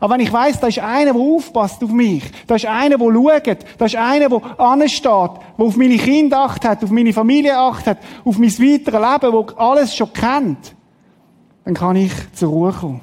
Aber 0.00 0.14
wenn 0.14 0.20
ich 0.20 0.32
weiß, 0.32 0.60
da 0.60 0.68
ist 0.68 0.78
einer, 0.78 1.12
der 1.12 1.20
aufpasst 1.20 1.82
auf 1.82 1.90
mich, 1.90 2.22
da 2.46 2.54
ist 2.54 2.66
einer, 2.66 2.96
der 2.96 3.44
schaut, 3.44 3.58
da 3.78 3.84
ist 3.84 3.96
einer, 3.96 4.28
der 4.28 4.60
ansteht, 4.60 5.02
der 5.02 5.66
auf 5.66 5.76
meine 5.76 5.96
Kinder 5.96 6.40
acht 6.44 6.64
hat, 6.64 6.84
auf 6.84 6.90
meine 6.90 7.12
Familie 7.12 7.56
acht 7.58 7.86
hat, 7.86 7.98
auf 8.24 8.38
mein 8.38 8.50
weiteres 8.50 8.58
Leben, 8.58 9.32
der 9.48 9.60
alles 9.60 9.96
schon 9.96 10.12
kennt, 10.12 10.74
dann 11.64 11.74
kann 11.74 11.96
ich 11.96 12.12
zur 12.32 12.50
Ruhe 12.50 12.72
kommen. 12.72 13.00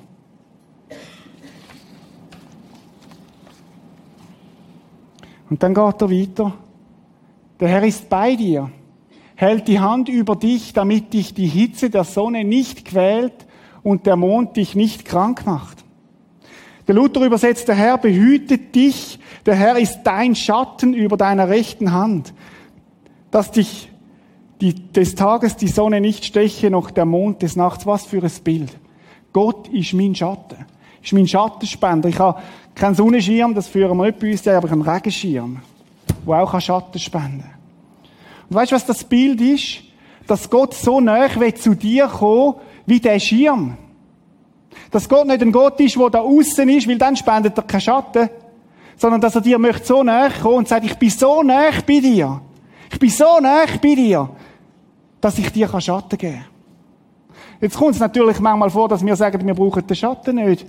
Und 5.49 5.62
dann 5.62 5.73
geht 5.73 6.01
er 6.01 6.12
weiter. 6.12 6.53
Der 7.60 7.67
Herr 7.67 7.84
ist 7.84 8.10
bei 8.10 8.36
dir, 8.36 8.71
hält 9.36 9.67
die 9.67 9.79
Hand 9.79 10.10
über 10.10 10.36
dich, 10.36 10.73
damit 10.73 11.13
dich 11.13 11.34
die 11.34 11.47
Hitze 11.47 11.89
der 11.89 12.03
Sonne 12.03 12.43
nicht 12.43 12.86
quält 12.86 13.45
und 13.84 14.05
der 14.05 14.15
Mond 14.15 14.58
dich 14.58 14.75
nicht 14.75 15.05
krank 15.05 15.45
macht. 15.45 15.85
Der 16.88 16.95
Luther 16.95 17.21
übersetzt, 17.21 17.67
der 17.67 17.76
Herr 17.76 17.98
behütet 17.98 18.76
dich, 18.76 19.19
der 19.45 19.56
Herr 19.56 19.78
ist 19.78 20.04
dein 20.04 20.36
Schatten 20.36 20.93
über 20.93 21.17
deiner 21.17 21.50
rechten 21.50 21.91
Hand, 21.91 22.34
dass 23.32 23.52
dich 23.52 23.89
die, 24.62 24.74
des 24.74 25.15
Tages 25.15 25.58
die 25.58 25.67
Sonne 25.67 26.00
nicht 26.00 26.26
steche, 26.26 26.69
noch 26.69 26.91
der 26.91 27.06
Mond 27.06 27.41
des 27.41 27.56
Nachts. 27.56 27.86
Was 27.86 28.06
für 28.06 28.24
ein 28.24 28.32
Bild. 28.43 28.78
Gott 29.34 29.67
ist 29.67 29.93
mein 29.93 30.15
Schatten, 30.15 30.65
ist 31.04 31.13
mein 31.13 31.28
Schattenspender. 31.28 32.10
Ich 32.10 32.19
habe 32.19 32.41
keinen 32.74 32.95
Sonnenschirm, 32.95 33.54
das 33.54 33.67
führen 33.67 33.98
wir 33.98 34.06
nicht 34.06 34.19
bei 34.19 34.32
uns, 34.32 34.48
aber 34.48 34.71
einen 34.71 34.82
Regenschirm, 34.82 35.62
der 36.26 36.36
auch 36.36 36.60
Schatten 36.62 37.00
spenden 37.00 37.41
kann. 37.41 37.54
Und 38.50 38.56
weißt 38.56 38.71
du, 38.71 38.76
was 38.76 38.86
das 38.86 39.04
Bild 39.04 39.41
ist? 39.41 39.82
Dass 40.28 40.50
Gott 40.50 40.74
so 40.74 41.02
nah 41.02 41.28
zu 41.56 41.76
dir 41.76 42.08
kommen 42.08 42.56
wie 42.86 43.00
der 43.00 43.19
Schirm. 43.19 43.78
Dass 44.91 45.09
Gott 45.09 45.27
nicht 45.27 45.41
ein 45.41 45.51
Gott 45.51 45.79
ist, 45.79 45.95
der 45.95 46.09
da 46.09 46.19
außen 46.19 46.69
ist, 46.69 46.88
weil 46.88 46.97
dann 46.97 47.15
spendet 47.15 47.57
er 47.57 47.63
keinen 47.63 47.81
Schatten. 47.81 48.29
Sondern 48.97 49.21
dass 49.21 49.35
er 49.35 49.41
dir 49.41 49.59
möchte 49.59 49.85
so 49.85 50.03
näher 50.03 50.31
kommen 50.41 50.59
und 50.59 50.67
sagt, 50.67 50.85
ich 50.85 50.95
bin 50.95 51.09
so 51.09 51.43
näher 51.43 51.73
bei 51.85 51.99
dir. 51.99 52.41
Ich 52.91 52.99
bin 52.99 53.09
so 53.09 53.39
näher 53.41 53.67
bei 53.81 53.95
dir, 53.95 54.29
dass 55.19 55.38
ich 55.38 55.51
dir 55.51 55.67
Schatten 55.81 56.17
geben 56.17 56.35
kann. 56.35 56.45
Jetzt 57.61 57.77
kommt 57.77 57.95
es 57.95 57.99
natürlich 57.99 58.39
manchmal 58.39 58.69
vor, 58.69 58.88
dass 58.88 59.05
wir 59.05 59.15
sagen, 59.15 59.45
wir 59.45 59.53
brauchen 59.53 59.85
den 59.85 59.95
Schatten 59.95 60.35
nicht. 60.35 60.65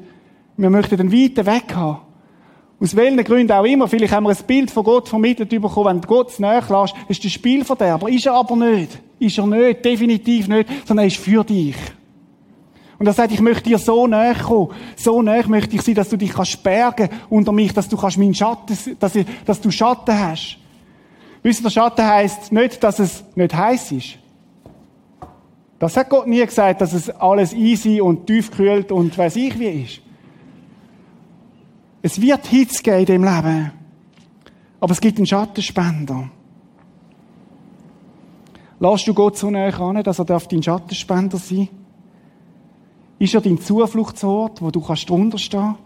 Wir 0.57 0.71
möchten 0.71 0.97
den 0.97 1.12
weiten 1.12 1.47
Weg 1.47 1.75
haben. 1.75 1.99
Aus 2.79 2.95
welchen 2.95 3.23
Gründen 3.25 3.53
auch 3.53 3.64
immer. 3.64 3.88
Vielleicht 3.88 4.12
haben 4.12 4.25
wir 4.25 4.31
ein 4.31 4.47
Bild 4.47 4.71
von 4.71 4.85
Gott 4.85 5.09
vermittelt 5.09 5.49
bekommen, 5.49 5.87
wenn 5.87 6.01
du 6.01 6.09
Gott 6.09 6.38
näher 6.38 6.62
lässt, 6.69 6.95
ist 7.09 7.25
das 7.25 7.33
Spielverderber. 7.33 8.09
Ist 8.09 8.27
er 8.27 8.35
aber 8.35 8.57
nicht. 8.57 8.99
Ist 9.19 9.38
er 9.38 9.47
nicht. 9.47 9.85
Definitiv 9.85 10.49
nicht. 10.49 10.69
Sondern 10.87 11.05
er 11.05 11.09
ist 11.09 11.16
für 11.16 11.42
dich. 11.42 11.77
Und 12.99 13.07
er 13.07 13.13
sagt, 13.13 13.33
ich 13.33 13.41
möchte 13.41 13.65
dir 13.65 13.79
so 13.79 14.07
näher 14.07 14.35
kommen. 14.35 14.71
So 14.97 15.21
näher 15.21 15.47
möchte 15.49 15.77
ich 15.77 15.83
sein, 15.83 15.95
dass 15.95 16.09
du 16.09 16.17
dich 16.17 16.33
kannst 16.33 16.63
bergen 16.63 17.11
unter 17.29 17.53
mich, 17.53 17.73
dass 17.75 17.89
du 17.89 17.97
kannst 17.97 18.17
meinen 18.17 18.35
Schatten, 18.35 18.77
dass, 18.99 19.15
ich, 19.15 19.27
dass 19.45 19.61
du 19.61 19.71
Schatten 19.71 20.19
hast. 20.19 20.59
Wisst 21.43 21.61
ihr, 21.61 21.65
der 21.65 21.71
Schatten 21.71 22.07
heisst 22.07 22.53
nicht, 22.53 22.83
dass 22.83 22.99
es 22.99 23.23
nicht 23.35 23.55
heiß 23.55 23.93
ist. 23.93 24.19
Das 25.79 25.97
hat 25.97 26.09
Gott 26.09 26.27
nie 26.27 26.45
gesagt, 26.45 26.81
dass 26.81 26.95
es 26.95 27.11
alles 27.11 27.53
easy 27.53 28.01
und 28.01 28.27
tiefkühlt 28.27 28.91
und 28.91 29.17
weiß 29.17 29.37
ich 29.37 29.59
wie 29.59 29.83
ist. 29.83 30.01
Es 32.01 32.21
wird 32.21 32.47
Hitze 32.47 32.83
geben 32.83 32.99
in 32.99 33.07
dem 33.07 33.25
Leben. 33.25 33.73
Aber 34.81 34.93
es 34.93 35.01
gibt 35.01 35.19
einen 35.19 35.27
Schattenspender. 35.27 36.31
Lass 38.79 39.05
du 39.05 39.15
Gott 39.15 39.37
so 39.37 39.51
näher 39.51 39.79
an, 39.81 40.03
dass 40.03 40.19
er 40.19 40.25
dein 40.25 40.63
Schattenspender 40.63 41.39
sein 41.39 41.69
darf? 41.69 41.86
Ist 43.19 43.35
er 43.35 43.41
dein 43.41 43.61
Zufluchtsort, 43.61 44.61
wo 44.61 44.71
du 44.71 44.81
kannst 44.81 45.09
drunter 45.09 45.39
stehen? 45.39 45.77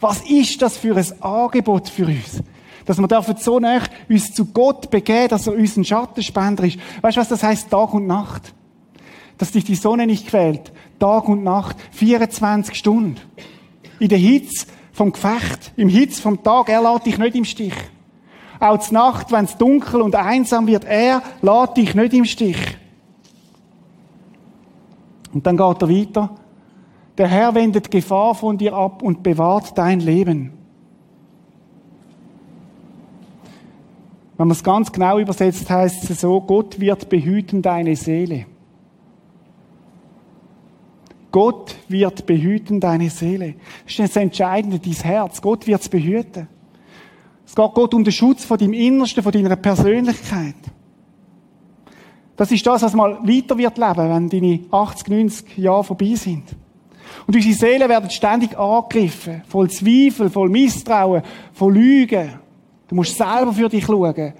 Was 0.00 0.20
ist 0.22 0.62
das 0.62 0.76
für 0.76 0.96
ein 0.96 1.22
Angebot 1.22 1.88
für 1.88 2.06
uns? 2.06 2.42
Dass 2.84 2.98
wir 2.98 3.08
dürfen 3.08 3.36
so 3.36 3.58
näher 3.58 3.82
uns 4.08 4.32
zu 4.32 4.46
Gott 4.46 4.90
begeben, 4.90 5.28
dass 5.28 5.46
er 5.46 5.54
uns 5.54 5.76
ein 5.76 5.84
Schattenspender 5.84 6.64
ist. 6.64 6.78
Weißt 7.02 7.16
du, 7.16 7.20
was 7.20 7.28
das 7.28 7.42
heißt? 7.42 7.70
Tag 7.70 7.92
und 7.92 8.06
Nacht. 8.06 8.54
Dass 9.36 9.52
dich 9.52 9.64
die 9.64 9.74
Sonne 9.74 10.06
nicht 10.06 10.28
quält. 10.28 10.72
Tag 10.98 11.28
und 11.28 11.42
Nacht. 11.42 11.76
24 11.92 12.74
Stunden. 12.74 13.16
In 13.98 14.08
der 14.08 14.18
Hitze 14.18 14.66
vom 14.92 15.12
Gefecht. 15.12 15.72
Im 15.76 15.88
Hitze 15.88 16.22
vom 16.22 16.42
Tag. 16.42 16.68
Er 16.68 16.80
lässt 16.80 17.06
dich 17.06 17.18
nicht 17.18 17.34
im 17.34 17.44
Stich. 17.44 17.74
Auch 18.60 18.78
zur 18.78 18.94
Nacht, 18.94 19.32
wenn 19.32 19.44
es 19.44 19.56
dunkel 19.56 20.00
und 20.00 20.14
einsam 20.14 20.66
wird, 20.66 20.84
er 20.84 21.22
lässt 21.42 21.76
dich 21.76 21.94
nicht 21.94 22.14
im 22.14 22.24
Stich. 22.24 22.56
Und 25.38 25.46
dann 25.46 25.56
geht 25.56 25.82
er 25.82 25.88
weiter. 25.88 26.30
Der 27.16 27.28
Herr 27.28 27.54
wendet 27.54 27.92
Gefahr 27.92 28.34
von 28.34 28.58
dir 28.58 28.74
ab 28.74 29.04
und 29.04 29.22
bewahrt 29.22 29.78
dein 29.78 30.00
Leben. 30.00 30.50
Wenn 34.36 34.48
man 34.48 34.50
es 34.50 34.64
ganz 34.64 34.90
genau 34.90 35.20
übersetzt, 35.20 35.70
heißt 35.70 36.10
es 36.10 36.22
so, 36.22 36.40
Gott 36.40 36.80
wird 36.80 37.08
behüten 37.08 37.62
deine 37.62 37.94
Seele. 37.94 38.46
Gott 41.30 41.76
wird 41.86 42.26
behüten 42.26 42.80
deine 42.80 43.08
Seele. 43.08 43.54
Das 43.84 43.92
ist 43.92 44.00
das 44.00 44.16
Entscheidende, 44.16 44.80
dein 44.80 44.92
Herz. 44.92 45.40
Gott 45.40 45.68
wird 45.68 45.82
es 45.82 45.88
behüten. 45.88 46.48
Es 47.46 47.54
geht 47.54 47.74
Gott 47.74 47.94
um 47.94 48.02
den 48.02 48.12
Schutz 48.12 48.44
von 48.44 48.58
deinem 48.58 48.72
Innersten, 48.72 49.22
von 49.22 49.30
deiner 49.30 49.54
Persönlichkeit. 49.54 50.56
Das 52.38 52.52
ist 52.52 52.64
das, 52.64 52.82
was 52.82 52.94
mal 52.94 53.18
weiter 53.24 53.58
wird 53.58 53.78
leben, 53.78 54.08
wenn 54.08 54.28
deine 54.28 54.60
80, 54.70 55.08
90 55.08 55.58
Jahre 55.58 55.82
vorbei 55.82 56.14
sind. 56.14 56.44
Und 57.26 57.34
unsere 57.34 57.52
Seelen 57.52 57.88
werden 57.88 58.08
ständig 58.10 58.56
angegriffen. 58.56 59.42
Voll 59.48 59.68
Zweifel, 59.68 60.30
voll 60.30 60.48
Misstrauen, 60.48 61.22
voll 61.52 61.74
Lügen. 61.74 62.38
Du 62.86 62.94
musst 62.94 63.16
selber 63.16 63.52
für 63.52 63.68
dich 63.68 63.84
schauen. 63.84 64.34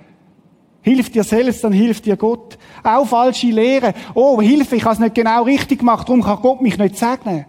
Hilft 0.81 1.13
dir 1.13 1.25
selbst, 1.25 1.65
dann 1.65 1.73
hilft 1.73 2.07
dir 2.07 2.17
Gott. 2.17 2.57
Auch 2.85 3.05
falsche 3.05 3.49
Lehre. 3.49 3.93
Oh, 4.15 4.41
Hilfe, 4.41 4.77
ich 4.77 4.85
habe 4.85 4.95
es 4.95 5.01
nicht 5.01 5.17
genau 5.17 5.43
richtig 5.43 5.81
gemacht, 5.81 6.09
darum 6.09 6.23
kann 6.23 6.41
Gott 6.41 6.63
mich 6.63 6.79
nicht 6.79 6.97
segnen. 6.97 7.47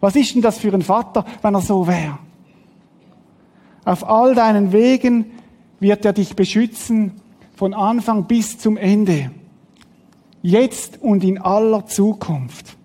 Was 0.00 0.16
ist 0.16 0.34
denn 0.34 0.42
das 0.42 0.58
für 0.58 0.74
ein 0.74 0.82
Vater, 0.82 1.24
wenn 1.42 1.54
er 1.54 1.60
so 1.60 1.86
wäre? 1.86 2.18
Auf 3.84 4.08
all 4.08 4.34
deinen 4.34 4.72
Wegen 4.72 5.26
wird 5.78 6.04
er 6.04 6.12
dich 6.12 6.34
beschützen, 6.34 7.20
von 7.54 7.72
Anfang 7.72 8.24
bis 8.24 8.58
zum 8.58 8.76
Ende. 8.76 9.30
Jetzt 10.42 11.00
und 11.00 11.22
in 11.22 11.38
aller 11.38 11.86
Zukunft. 11.86 12.76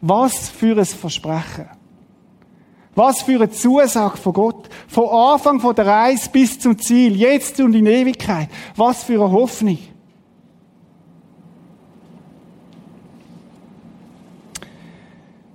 Was 0.00 0.48
für 0.48 0.76
ein 0.76 0.84
Versprechen. 0.84 1.66
Was 2.96 3.22
für 3.22 3.36
eine 3.36 3.50
Zusage 3.50 4.16
von 4.16 4.32
Gott. 4.32 4.68
Von 4.88 5.08
Anfang 5.08 5.60
von 5.60 5.74
der 5.74 5.86
Reise 5.86 6.28
bis 6.30 6.58
zum 6.58 6.78
Ziel. 6.78 7.16
Jetzt 7.16 7.60
und 7.60 7.74
in 7.74 7.86
Ewigkeit. 7.86 8.48
Was 8.76 9.04
für 9.04 9.14
eine 9.14 9.30
Hoffnung. 9.30 9.78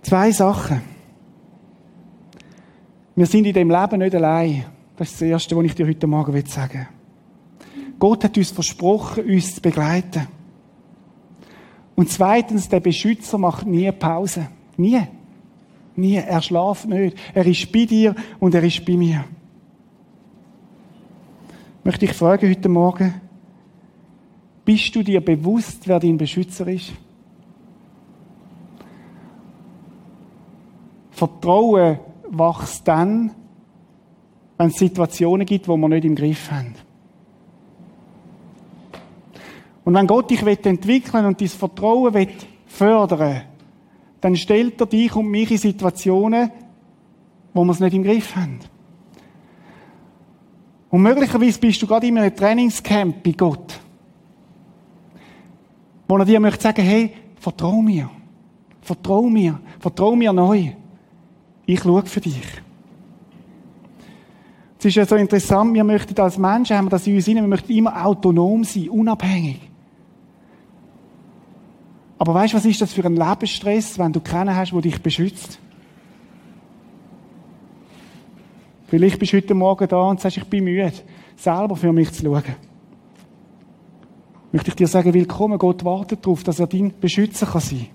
Zwei 0.01 0.31
Sachen. 0.31 0.81
Wir 3.15 3.25
sind 3.25 3.45
in 3.45 3.53
dem 3.53 3.69
Leben 3.69 3.99
nicht 3.99 4.15
allein. 4.15 4.65
Das 4.95 5.09
ist 5.09 5.21
das 5.21 5.27
Erste, 5.27 5.55
was 5.55 5.65
ich 5.65 5.75
dir 5.75 5.85
heute 5.85 6.07
Morgen 6.07 6.45
sagen 6.45 6.87
will. 7.59 7.91
Gott 7.99 8.23
hat 8.23 8.37
uns 8.37 8.51
versprochen, 8.51 9.25
uns 9.25 9.55
zu 9.55 9.61
begleiten. 9.61 10.38
Und 11.99 12.09
zweitens, 12.09 12.69
der 12.69 12.79
Beschützer 12.79 13.37
macht 13.37 13.67
nie 13.67 13.91
Pause. 13.91 14.47
Nie. 14.77 15.01
Nie. 15.97 16.15
Er 16.15 16.41
schlaft 16.41 16.87
nicht. 16.87 17.17
Er 17.33 17.45
ist 17.45 17.69
bei 17.73 17.83
dir 17.83 18.15
und 18.39 18.55
er 18.55 18.63
ist 18.63 18.85
bei 18.85 18.95
mir. 18.95 19.25
Möchte 21.83 22.05
ich 22.05 22.13
fragen 22.13 22.49
heute 22.49 22.69
Morgen, 22.69 23.15
bist 24.63 24.95
du 24.95 25.03
dir 25.03 25.19
bewusst, 25.19 25.89
wer 25.89 25.99
dein 25.99 26.17
Beschützer 26.17 26.69
ist? 26.69 26.93
Vertrauen 31.11 31.99
wächst 32.29 32.87
dann, 32.87 33.31
wenn 34.57 34.67
es 34.67 34.75
Situationen 34.75 35.45
gibt, 35.45 35.67
wo 35.67 35.75
wir 35.75 35.89
nicht 35.89 36.05
im 36.05 36.15
Griff 36.15 36.49
haben. 36.49 36.75
Und 39.89 39.95
wenn 39.95 40.05
Gott 40.05 40.29
dich 40.29 40.43
entwickeln 40.43 41.25
und 41.25 41.41
dein 41.41 41.47
Vertrauen 41.47 42.27
fördern 42.67 43.41
dann 44.21 44.35
stellt 44.35 44.79
er 44.79 44.85
dich 44.85 45.15
und 45.15 45.25
mich 45.25 45.49
in 45.49 45.57
Situationen, 45.57 46.51
wo 47.55 47.63
wir 47.65 47.71
es 47.71 47.79
nicht 47.79 47.95
im 47.95 48.03
Griff 48.03 48.35
haben. 48.35 48.59
Und 50.91 51.01
möglicherweise 51.01 51.59
bist 51.59 51.81
du 51.81 51.87
gerade 51.87 52.05
in 52.05 52.19
einem 52.19 52.35
Trainingscamp 52.35 53.23
bei 53.23 53.31
Gott, 53.31 53.79
wo 56.07 56.17
er 56.17 56.25
dir 56.25 56.39
möchte 56.39 56.61
sagen, 56.61 56.83
hey, 56.83 57.11
vertrau 57.39 57.81
mir. 57.81 58.11
Vertrau 58.81 59.23
mir. 59.23 59.59
Vertrau 59.79 60.15
mir 60.15 60.31
neu. 60.31 60.69
Ich 61.65 61.79
schaue 61.79 62.05
für 62.05 62.21
dich. 62.21 62.61
Es 64.77 64.85
ist 64.85 64.95
ja 64.95 65.05
so 65.07 65.15
interessant, 65.15 65.73
wir 65.73 65.83
möchten 65.83 66.21
als 66.21 66.37
Menschen, 66.37 66.77
haben 66.77 66.85
wir 66.85 66.91
das 66.91 67.07
in 67.07 67.15
uns 67.15 67.25
hinein, 67.25 67.45
wir 67.45 67.49
möchten 67.49 67.73
immer 67.73 68.05
autonom 68.05 68.63
sein, 68.63 68.87
unabhängig. 68.89 69.68
Aber 72.19 72.33
weißt 72.33 72.53
du, 72.53 72.57
was 72.57 72.65
ist 72.65 72.81
das 72.81 72.93
für 72.93 73.05
ein 73.05 73.15
Lebensstress, 73.15 73.97
wenn 73.97 74.11
du 74.11 74.19
keinen 74.19 74.53
hast, 74.53 74.73
der 74.73 74.81
dich 74.81 75.01
beschützt? 75.01 75.57
Vielleicht 78.87 79.17
bist 79.19 79.31
du 79.31 79.37
heute 79.37 79.53
Morgen 79.53 79.87
da 79.87 80.01
und 80.01 80.19
sagst, 80.19 80.37
ich 80.37 80.43
bin 80.43 80.65
müde, 80.65 80.91
selber 81.37 81.77
für 81.77 81.93
mich 81.93 82.11
zu 82.11 82.23
schauen. 82.23 82.43
Möchte 84.51 84.69
ich 84.69 84.75
dir 84.75 84.87
sagen, 84.87 85.13
willkommen, 85.13 85.57
Gott 85.57 85.85
wartet 85.85 86.25
darauf, 86.25 86.43
dass 86.43 86.59
er 86.59 86.67
dein 86.67 86.93
Beschützer 86.99 87.45
kann 87.45 87.61
sein 87.61 87.87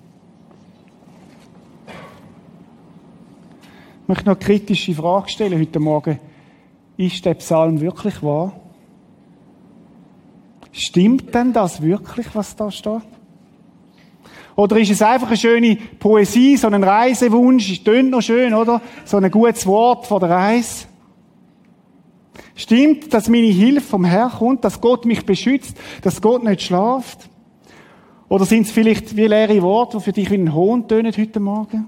Ich 4.02 4.08
möchte 4.08 4.26
noch 4.26 4.36
eine 4.36 4.44
kritische 4.44 4.94
Frage 4.94 5.28
stellen 5.28 5.58
heute 5.58 5.80
Morgen. 5.80 6.18
Ist 6.96 7.24
der 7.24 7.34
Psalm 7.34 7.80
wirklich 7.80 8.22
wahr? 8.22 8.52
Stimmt 10.72 11.34
denn 11.34 11.52
das 11.52 11.82
wirklich, 11.82 12.34
was 12.34 12.54
da 12.54 12.70
steht? 12.70 13.13
Oder 14.56 14.78
ist 14.78 14.90
es 14.90 15.02
einfach 15.02 15.28
eine 15.28 15.36
schöne 15.36 15.76
Poesie, 15.98 16.56
so 16.56 16.68
ein 16.68 16.84
Reisewunsch? 16.84 17.82
Tönt 17.82 18.10
noch 18.10 18.22
schön, 18.22 18.54
oder? 18.54 18.80
So 19.04 19.16
ein 19.16 19.30
gutes 19.30 19.66
Wort 19.66 20.06
vor 20.06 20.20
der 20.20 20.30
Reise. 20.30 20.86
Stimmt, 22.54 23.12
dass 23.12 23.28
meine 23.28 23.48
Hilfe 23.48 23.80
vom 23.80 24.04
Herrn 24.04 24.30
kommt, 24.30 24.64
dass 24.64 24.80
Gott 24.80 25.06
mich 25.06 25.26
beschützt, 25.26 25.76
dass 26.02 26.22
Gott 26.22 26.44
nicht 26.44 26.62
schlaft? 26.62 27.28
Oder 28.28 28.44
sind 28.44 28.66
es 28.66 28.72
vielleicht 28.72 29.16
wie 29.16 29.26
leere 29.26 29.60
Worte, 29.62 29.98
die 29.98 30.04
für 30.04 30.12
dich 30.12 30.30
wie 30.30 30.36
ein 30.36 30.54
Hohn 30.54 30.86
tönen 30.86 31.12
heute 31.16 31.40
Morgen? 31.40 31.86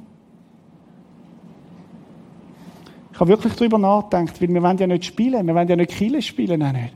Ich 3.12 3.20
habe 3.20 3.30
wirklich 3.30 3.54
darüber 3.54 3.78
nachgedacht, 3.78 4.42
weil 4.42 4.48
wir 4.52 4.62
wollen 4.62 4.76
ja 4.76 4.86
nicht 4.86 5.06
spielen, 5.06 5.46
wir 5.46 5.54
wollen 5.54 5.68
ja 5.68 5.76
nicht 5.76 5.92
Kille 5.92 6.20
spielen, 6.20 6.62
auch 6.62 6.72
nicht. 6.72 6.92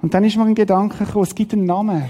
Und 0.00 0.14
dann 0.14 0.22
ist 0.22 0.36
mir 0.36 0.44
ein 0.44 0.54
Gedanke 0.54 1.04
gekommen, 1.04 1.24
es 1.24 1.34
gibt 1.34 1.52
einen 1.52 1.64
Namen. 1.64 2.04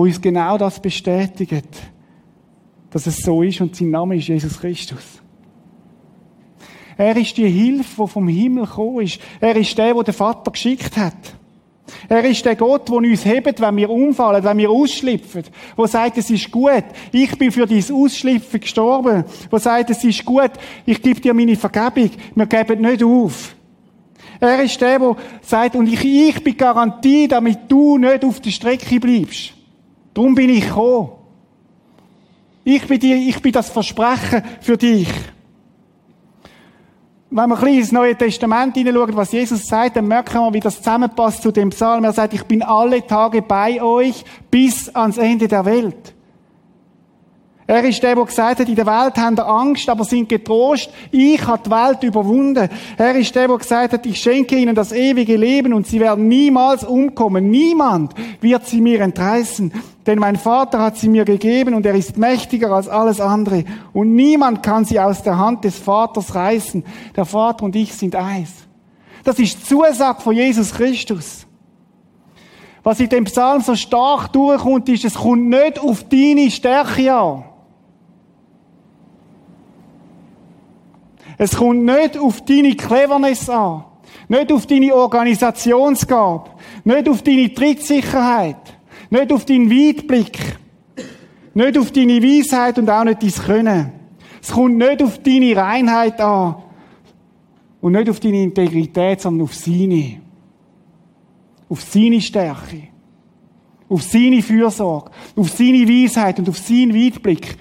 Wo 0.00 0.04
uns 0.04 0.18
genau 0.18 0.56
das 0.56 0.80
bestätigt, 0.80 1.68
dass 2.90 3.06
es 3.06 3.18
so 3.18 3.42
ist 3.42 3.60
und 3.60 3.76
sein 3.76 3.90
Name 3.90 4.16
ist 4.16 4.28
Jesus 4.28 4.58
Christus. 4.58 5.20
Er 6.96 7.14
ist 7.18 7.36
die 7.36 7.46
Hilfe, 7.46 8.04
die 8.04 8.08
vom 8.08 8.26
Himmel 8.26 8.64
gekommen 8.64 9.02
ist. 9.02 9.20
Er 9.40 9.54
ist 9.56 9.76
der, 9.76 9.92
der 9.92 10.02
der 10.04 10.14
Vater 10.14 10.52
geschickt 10.52 10.96
hat. 10.96 11.34
Er 12.08 12.24
ist 12.24 12.42
der 12.46 12.56
Gott, 12.56 12.88
der 12.88 12.96
uns 12.96 13.26
hebt, 13.26 13.60
wenn 13.60 13.76
wir 13.76 13.90
umfallen, 13.90 14.42
wenn 14.42 14.56
wir 14.56 14.70
ausschlüpfen. 14.70 15.44
Wo 15.76 15.86
sagt, 15.86 16.16
es 16.16 16.30
ist 16.30 16.50
gut. 16.50 16.84
Ich 17.12 17.36
bin 17.36 17.52
für 17.52 17.66
dein 17.66 17.84
Ausschlüpfen 17.92 18.60
gestorben. 18.60 19.24
Wo 19.50 19.58
sagt, 19.58 19.90
es 19.90 20.02
ist 20.02 20.24
gut. 20.24 20.52
Ich 20.86 21.02
gebe 21.02 21.20
dir 21.20 21.34
meine 21.34 21.56
Vergebung. 21.56 22.10
Wir 22.34 22.46
geben 22.46 22.80
nicht 22.80 23.04
auf. 23.04 23.54
Er 24.40 24.62
ist 24.62 24.80
der, 24.80 24.98
der 24.98 25.16
sagt, 25.42 25.76
und 25.76 25.92
ich, 25.92 26.02
ich 26.02 26.42
bin 26.42 26.56
Garantie, 26.56 27.28
damit 27.28 27.58
du 27.68 27.98
nicht 27.98 28.24
auf 28.24 28.40
der 28.40 28.50
Strecke 28.50 28.98
bleibst. 28.98 29.59
Darum 30.14 30.34
bin 30.34 30.50
ich 30.50 30.66
gekommen. 30.66 31.10
Ich 32.64 32.86
bin, 32.86 33.00
die, 33.00 33.28
ich 33.28 33.40
bin 33.40 33.52
das 33.52 33.70
Versprechen 33.70 34.42
für 34.60 34.76
dich. 34.76 35.08
Wenn 37.30 37.48
wir 37.48 37.56
ein 37.56 37.60
bisschen 37.60 37.78
ins 37.78 37.92
Neue 37.92 38.16
Testament 38.16 38.74
hineinschauen, 38.76 39.16
was 39.16 39.32
Jesus 39.32 39.64
sagt, 39.66 39.96
dann 39.96 40.08
merken 40.08 40.34
wir, 40.34 40.52
wie 40.52 40.60
das 40.60 40.78
zusammenpasst 40.78 41.42
zu 41.42 41.52
dem 41.52 41.70
Psalm. 41.70 42.04
Er 42.04 42.12
sagt, 42.12 42.34
ich 42.34 42.42
bin 42.44 42.62
alle 42.62 43.06
Tage 43.06 43.40
bei 43.40 43.80
euch 43.80 44.24
bis 44.50 44.88
ans 44.94 45.16
Ende 45.16 45.46
der 45.46 45.64
Welt. 45.64 46.14
Er 47.70 47.84
ist 47.84 48.02
der, 48.02 48.16
der 48.16 48.24
gesagt 48.24 48.58
hat, 48.58 48.68
in 48.68 48.74
der 48.74 48.84
Welt 48.84 49.16
haben 49.16 49.36
ihr 49.36 49.46
Angst, 49.46 49.88
aber 49.88 50.02
sind 50.02 50.28
getrost. 50.28 50.90
Ich 51.12 51.46
habe 51.46 51.62
die 51.64 51.70
Welt 51.70 52.02
überwunden. 52.02 52.68
Er 52.96 53.14
ist 53.14 53.32
der, 53.32 53.46
der 53.46 53.58
gesagt 53.58 53.92
hat, 53.92 54.04
ich 54.06 54.20
schenke 54.20 54.56
ihnen 54.56 54.74
das 54.74 54.90
ewige 54.90 55.36
Leben 55.36 55.72
und 55.72 55.86
sie 55.86 56.00
werden 56.00 56.26
niemals 56.26 56.82
umkommen. 56.82 57.48
Niemand 57.48 58.12
wird 58.40 58.66
sie 58.66 58.80
mir 58.80 59.00
entreißen. 59.02 59.72
Denn 60.04 60.18
mein 60.18 60.34
Vater 60.34 60.80
hat 60.80 60.96
sie 60.96 61.08
mir 61.08 61.24
gegeben 61.24 61.74
und 61.74 61.86
er 61.86 61.94
ist 61.94 62.18
mächtiger 62.18 62.72
als 62.72 62.88
alles 62.88 63.20
andere. 63.20 63.64
Und 63.92 64.16
niemand 64.16 64.64
kann 64.64 64.84
sie 64.84 64.98
aus 64.98 65.22
der 65.22 65.38
Hand 65.38 65.62
des 65.62 65.78
Vaters 65.78 66.34
reißen. 66.34 66.82
Der 67.14 67.24
Vater 67.24 67.64
und 67.66 67.76
ich 67.76 67.94
sind 67.94 68.16
eins. 68.16 68.50
Das 69.22 69.38
ist 69.38 69.64
Zusage 69.64 70.20
von 70.22 70.34
Jesus 70.34 70.74
Christus. 70.74 71.46
Was 72.82 72.98
in 72.98 73.10
dem 73.10 73.26
Psalm 73.26 73.60
so 73.60 73.76
stark 73.76 74.32
durchkommt, 74.32 74.88
ist, 74.88 75.04
es 75.04 75.14
kommt 75.14 75.50
nicht 75.50 75.78
auf 75.78 76.02
deine 76.08 76.50
Stärke 76.50 77.14
an. 77.14 77.44
Es 81.42 81.56
kommt 81.56 81.86
nicht 81.86 82.18
auf 82.18 82.42
deine 82.44 82.76
Cleverness 82.76 83.48
an. 83.48 83.84
Nicht 84.28 84.52
auf 84.52 84.66
deine 84.66 84.94
Organisationsgabe. 84.94 86.50
Nicht 86.84 87.08
auf 87.08 87.22
deine 87.22 87.54
Trittsicherheit. 87.54 88.58
Nicht 89.08 89.32
auf 89.32 89.46
deinen 89.46 89.70
Weitblick. 89.70 90.38
Nicht 91.54 91.78
auf 91.78 91.92
deine 91.92 92.22
Weisheit 92.22 92.76
und 92.78 92.90
auch 92.90 93.04
nicht 93.04 93.22
dein 93.22 93.32
Können. 93.32 93.92
Es 94.42 94.50
kommt 94.50 94.76
nicht 94.76 95.02
auf 95.02 95.16
deine 95.22 95.56
Reinheit 95.56 96.20
an. 96.20 96.56
Und 97.80 97.92
nicht 97.92 98.10
auf 98.10 98.20
deine 98.20 98.42
Integrität, 98.42 99.22
sondern 99.22 99.44
auf 99.44 99.54
seine. 99.54 100.20
Auf 101.70 101.80
seine 101.84 102.20
Stärke. 102.20 102.82
Auf 103.88 104.02
seine 104.02 104.42
Fürsorge. 104.42 105.10
Auf 105.36 105.48
seine 105.48 105.88
Weisheit 105.88 106.38
und 106.38 106.50
auf 106.50 106.58
seinen 106.58 106.94
Weitblick. 106.94 107.56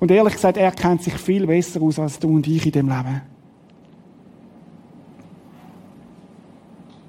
Und 0.00 0.10
ehrlich 0.10 0.34
gesagt, 0.34 0.56
er 0.56 0.70
kennt 0.70 1.02
sich 1.02 1.14
viel 1.14 1.46
besser 1.46 1.82
aus 1.82 1.98
als 1.98 2.18
du 2.18 2.28
und 2.28 2.46
ich 2.46 2.64
in 2.66 2.72
dem 2.72 2.88
Leben. 2.88 3.22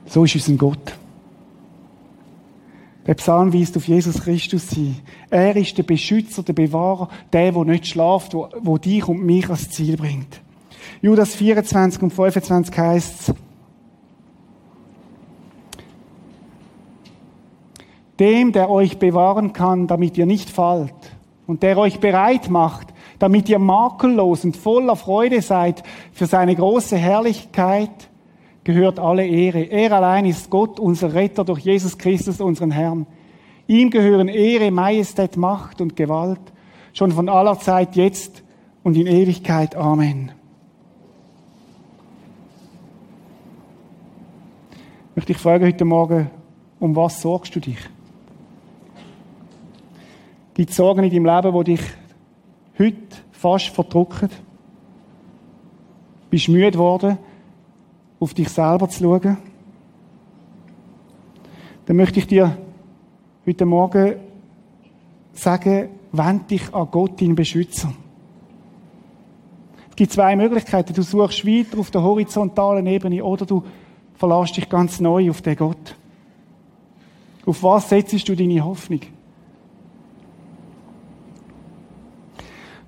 So 0.05 0.23
ist 0.23 0.35
unser 0.35 0.53
Gott. 0.53 0.97
Der 3.05 3.13
Psalm 3.15 3.53
weist 3.53 3.77
auf 3.77 3.87
Jesus 3.87 4.21
Christus 4.21 4.71
hin. 4.71 4.97
Er 5.29 5.55
ist 5.55 5.77
der 5.77 5.83
Beschützer, 5.83 6.43
der 6.43 6.53
Bewahrer, 6.53 7.09
der, 7.31 7.51
der 7.51 7.65
nicht 7.65 7.87
schlaft, 7.87 8.33
wo 8.33 8.77
dich 8.77 9.07
und 9.07 9.23
mich 9.23 9.45
ans 9.45 9.69
Ziel 9.69 9.97
bringt. 9.97 10.41
Judas 11.01 11.35
24 11.35 12.01
und 12.01 12.11
25 12.11 12.77
heißt 12.77 13.33
dem, 18.19 18.51
der 18.51 18.69
euch 18.69 18.97
bewahren 18.97 19.53
kann, 19.53 19.87
damit 19.87 20.17
ihr 20.17 20.25
nicht 20.25 20.49
fallt 20.49 21.18
und 21.49 21.63
der 21.63 21.79
euch 21.79 21.99
bereit 21.99 22.51
macht, 22.51 22.93
damit 23.17 23.49
ihr 23.49 23.57
makellos 23.57 24.45
und 24.45 24.55
voller 24.55 24.95
Freude 24.95 25.41
seid 25.41 25.81
für 26.13 26.27
seine 26.27 26.55
große 26.55 26.95
Herrlichkeit, 26.95 27.89
gehört 28.63 28.99
alle 28.99 29.25
Ehre. 29.25 29.63
Er 29.63 29.93
allein 29.93 30.27
ist 30.27 30.51
Gott, 30.51 30.79
unser 30.79 31.15
Retter 31.15 31.43
durch 31.43 31.61
Jesus 31.61 31.97
Christus, 31.97 32.39
unseren 32.39 32.69
Herrn. 32.69 33.07
Ihm 33.65 33.89
gehören 33.89 34.27
Ehre, 34.27 34.69
Majestät, 34.69 35.37
Macht 35.37 35.81
und 35.81 35.95
Gewalt, 35.95 36.39
schon 36.93 37.11
von 37.11 37.27
aller 37.27 37.57
Zeit 37.57 37.95
jetzt 37.95 38.43
und 38.83 38.95
in 38.95 39.07
Ewigkeit. 39.07 39.75
Amen. 39.75 40.31
Ich 45.09 45.15
möchte 45.15 45.33
dich 45.33 45.41
fragen 45.41 45.65
heute 45.65 45.83
Morgen, 45.83 46.29
um 46.79 46.95
was 46.95 47.23
sorgst 47.23 47.55
du 47.55 47.59
dich? 47.59 47.79
Es 50.68 50.76
Sorgen 50.76 51.05
in 51.05 51.10
deinem 51.10 51.26
Leben, 51.26 51.64
die 51.64 51.76
dich 51.76 51.86
heute 52.78 52.97
fast 53.32 53.70
verdrücken? 53.70 54.30
Bist 56.30 56.49
du 56.49 56.51
müde 56.51 56.72
geworden, 56.72 57.18
auf 58.20 58.34
dich 58.34 58.49
selber 58.49 58.89
zu 58.89 59.03
schauen? 59.03 59.38
Dann 61.86 61.95
möchte 61.95 62.20
ich 62.20 62.28
dir 62.28 62.57
heute 63.45 63.66
Morgen 63.66 64.16
sagen, 65.32 65.91
wend 66.12 66.51
dich 66.51 66.74
an 66.74 66.89
Gott, 66.91 67.22
deinen 67.22 67.36
Beschützer. 67.36 67.93
Es 69.91 69.95
gibt 69.95 70.12
zwei 70.12 70.36
Möglichkeiten. 70.36 70.93
Du 70.93 71.03
suchst 71.03 71.47
weiter 71.47 71.80
auf 71.80 71.89
der 71.89 72.03
horizontalen 72.03 72.86
Ebene 72.86 73.24
oder 73.24 73.45
du 73.45 73.64
verlässt 74.16 74.57
dich 74.57 74.68
ganz 74.68 74.99
neu 74.99 75.30
auf 75.30 75.41
den 75.41 75.55
Gott. 75.55 75.95
Auf 77.45 77.64
was 77.64 77.88
setzt 77.88 78.28
du 78.28 78.36
deine 78.36 78.66
Hoffnung? 78.66 78.99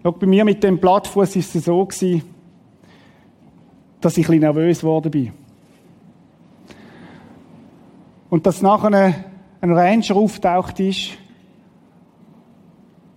Schau, 0.03 0.11
bei 0.13 0.25
mir 0.25 0.43
mit 0.43 0.63
dem 0.63 0.79
Plattfuß 0.79 1.35
ist 1.35 1.53
es 1.53 1.65
so 1.65 1.85
gewesen, 1.85 2.23
dass 3.99 4.17
ich 4.17 4.27
ein 4.27 4.39
nervös 4.39 4.79
geworden 4.79 5.11
bin. 5.11 5.31
Und 8.31 8.47
dass 8.47 8.63
nachher 8.63 9.13
ein 9.61 9.71
Ranger 9.71 10.15
auftaucht 10.15 10.79
ist 10.79 11.11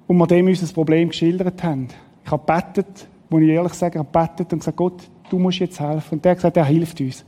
und 0.07 0.19
wir 0.19 0.27
dem 0.27 0.47
unser 0.47 0.75
Problem 0.75 1.09
geschildert 1.09 1.63
haben. 1.63 1.89
Ich 2.23 2.31
habe 2.31 2.45
gebetet, 2.45 3.09
muss 3.31 3.43
ich 3.43 3.49
ehrlich 3.49 3.73
sagen, 3.73 4.01
habe 4.01 4.09
gebetet 4.13 4.53
und 4.53 4.59
gesagt, 4.59 4.77
Gott, 4.77 5.03
du 5.31 5.39
musst 5.39 5.61
jetzt 5.61 5.81
helfen. 5.81 6.17
Und 6.17 6.25
der 6.25 6.33
hat 6.33 6.39
gesagt, 6.39 6.57
er 6.59 6.67
hilft 6.67 7.01
uns. 7.01 7.25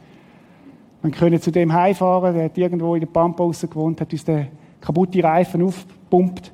Wir 1.00 1.10
können 1.12 1.40
zu 1.40 1.50
dem 1.50 1.72
heimfahren, 1.72 2.34
der 2.34 2.44
hat 2.46 2.58
irgendwo 2.58 2.94
in 2.94 3.00
der 3.00 3.06
Pampa 3.06 3.46
gewohnt, 3.46 4.02
hat 4.02 4.12
uns 4.12 4.24
den 4.24 4.48
kaputten 4.82 5.22
Reifen 5.22 5.62
aufgepumpt. 5.62 6.52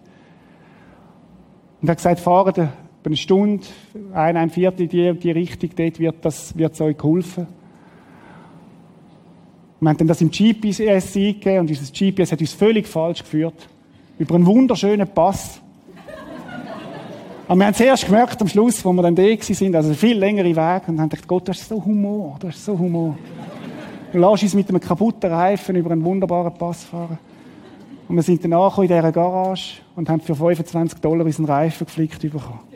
Und 1.81 1.89
er 1.89 1.93
hat 1.93 1.99
gesagt, 1.99 2.21
fahren 2.21 2.69
eine 3.09 3.17
Stunde, 3.17 3.65
ein, 4.13 4.37
ein 4.37 4.51
Viertel 4.51 4.83
in 4.83 4.89
die, 4.89 5.13
die 5.15 5.31
Richtung, 5.31 5.71
dort 5.77 5.99
wird 5.99 6.17
das, 6.25 6.57
wird 6.57 6.81
euch 6.81 6.97
geholfen. 6.97 7.47
Wir 9.81 9.89
haben 9.89 9.97
dann 9.97 10.07
das 10.07 10.21
im 10.21 10.31
GPS 10.31 11.17
eingegeben 11.17 11.61
und 11.61 11.71
dieses 11.71 11.93
GPS 11.93 12.31
hat 12.31 12.41
uns 12.41 12.53
völlig 12.53 12.87
falsch 12.87 13.23
geführt. 13.23 13.69
Über 14.19 14.37
einen 14.37 14.47
wunderschönen 14.47 15.09
Pass. 15.09 15.61
Aber 17.49 17.59
wir 17.59 17.67
haben 17.67 17.73
es 17.73 17.81
erst 17.81 18.07
gemerkt 18.07 18.41
am 18.41 18.47
Schluss, 18.47 18.85
wo 18.85 18.93
wir 18.93 19.03
dann 19.03 19.17
da 19.17 19.25
sind, 19.41 19.75
also 19.75 19.93
viel 19.95 20.17
längere 20.17 20.55
Weg, 20.55 20.89
und 20.89 21.01
haben 21.01 21.09
gedacht, 21.09 21.27
Gott, 21.27 21.49
das 21.49 21.61
ist 21.61 21.69
so 21.69 21.85
Humor, 21.85 22.37
das 22.39 22.55
ist 22.55 22.65
so 22.65 22.79
Humor. 22.79 23.19
Du 24.13 24.19
lässt 24.19 24.43
uns 24.45 24.55
mit 24.55 24.69
einem 24.69 24.81
kaputten 24.81 25.33
Reifen 25.33 25.75
über 25.75 25.91
einen 25.91 26.05
wunderbaren 26.05 26.55
Pass 26.55 26.85
fahren. 26.85 27.19
Und 28.09 28.17
wir 28.17 28.23
sind 28.23 28.45
dann 28.45 28.53
in 28.53 28.83
dieser 28.83 29.11
Garage 29.11 29.81
und 29.97 30.09
haben 30.09 30.21
für 30.21 30.37
25 30.37 31.01
Dollar 31.01 31.25
unseren 31.25 31.47
Reifen 31.47 31.87
geflickt 31.87 32.21
bekommen. 32.21 32.72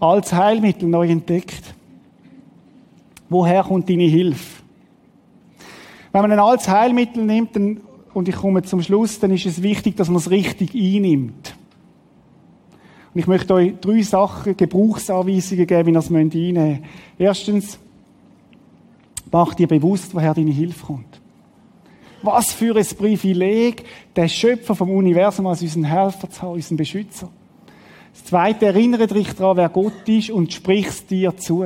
Als 0.00 0.32
Heilmittel 0.32 0.88
neu 0.88 1.08
entdeckt. 1.08 1.74
Woher 3.28 3.62
kommt 3.62 3.88
deine 3.88 4.04
Hilfe? 4.04 4.62
Wenn 6.12 6.22
man 6.22 6.32
ein 6.32 6.38
altes 6.38 6.68
Heilmittel 6.68 7.24
nimmt, 7.24 7.54
dann, 7.54 7.80
und 8.14 8.28
ich 8.28 8.36
komme 8.36 8.62
zum 8.62 8.82
Schluss, 8.82 9.20
dann 9.20 9.30
ist 9.30 9.46
es 9.46 9.62
wichtig, 9.62 9.96
dass 9.96 10.08
man 10.08 10.16
es 10.16 10.30
richtig 10.30 10.74
einnimmt. 10.74 11.54
Und 13.14 13.20
ich 13.20 13.26
möchte 13.26 13.54
euch 13.54 13.74
drei 13.80 14.02
Sachen, 14.02 14.56
Gebrauchsanweisungen 14.56 15.66
geben, 15.66 15.86
wie 15.86 15.92
ihr 15.92 15.98
es 15.98 16.10
einnehmen 16.10 16.70
müsst. 16.70 16.82
Erstens, 17.18 17.78
mach 19.30 19.54
dir 19.54 19.66
bewusst, 19.66 20.14
woher 20.14 20.34
deine 20.34 20.50
Hilfe 20.50 20.86
kommt. 20.86 21.20
Was 22.22 22.52
für 22.52 22.76
ein 22.76 22.86
Privileg, 22.96 23.84
der 24.16 24.28
Schöpfer 24.28 24.74
vom 24.74 24.90
Universum 24.90 25.46
als 25.46 25.62
unseren 25.62 25.84
Helfer 25.84 26.28
zu 26.28 26.42
haben, 26.42 26.54
unseren 26.54 26.76
Beschützer. 26.76 27.28
Das 28.12 28.24
Zweite, 28.24 28.66
erinnere 28.66 29.06
dich 29.06 29.32
daran, 29.34 29.56
wer 29.56 29.68
Gott 29.68 30.08
ist 30.08 30.30
und 30.30 30.52
sprich 30.52 30.86
es 30.86 31.06
dir 31.06 31.36
zu. 31.36 31.64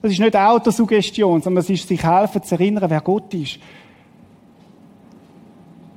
Das 0.00 0.12
ist 0.12 0.20
nicht 0.20 0.36
Autosuggestion, 0.36 1.42
sondern 1.42 1.62
das 1.62 1.70
ist 1.70 1.88
sich 1.88 2.02
helfen 2.02 2.42
zu 2.42 2.54
erinnern, 2.54 2.88
wer 2.88 3.00
Gott 3.00 3.34
ist. 3.34 3.58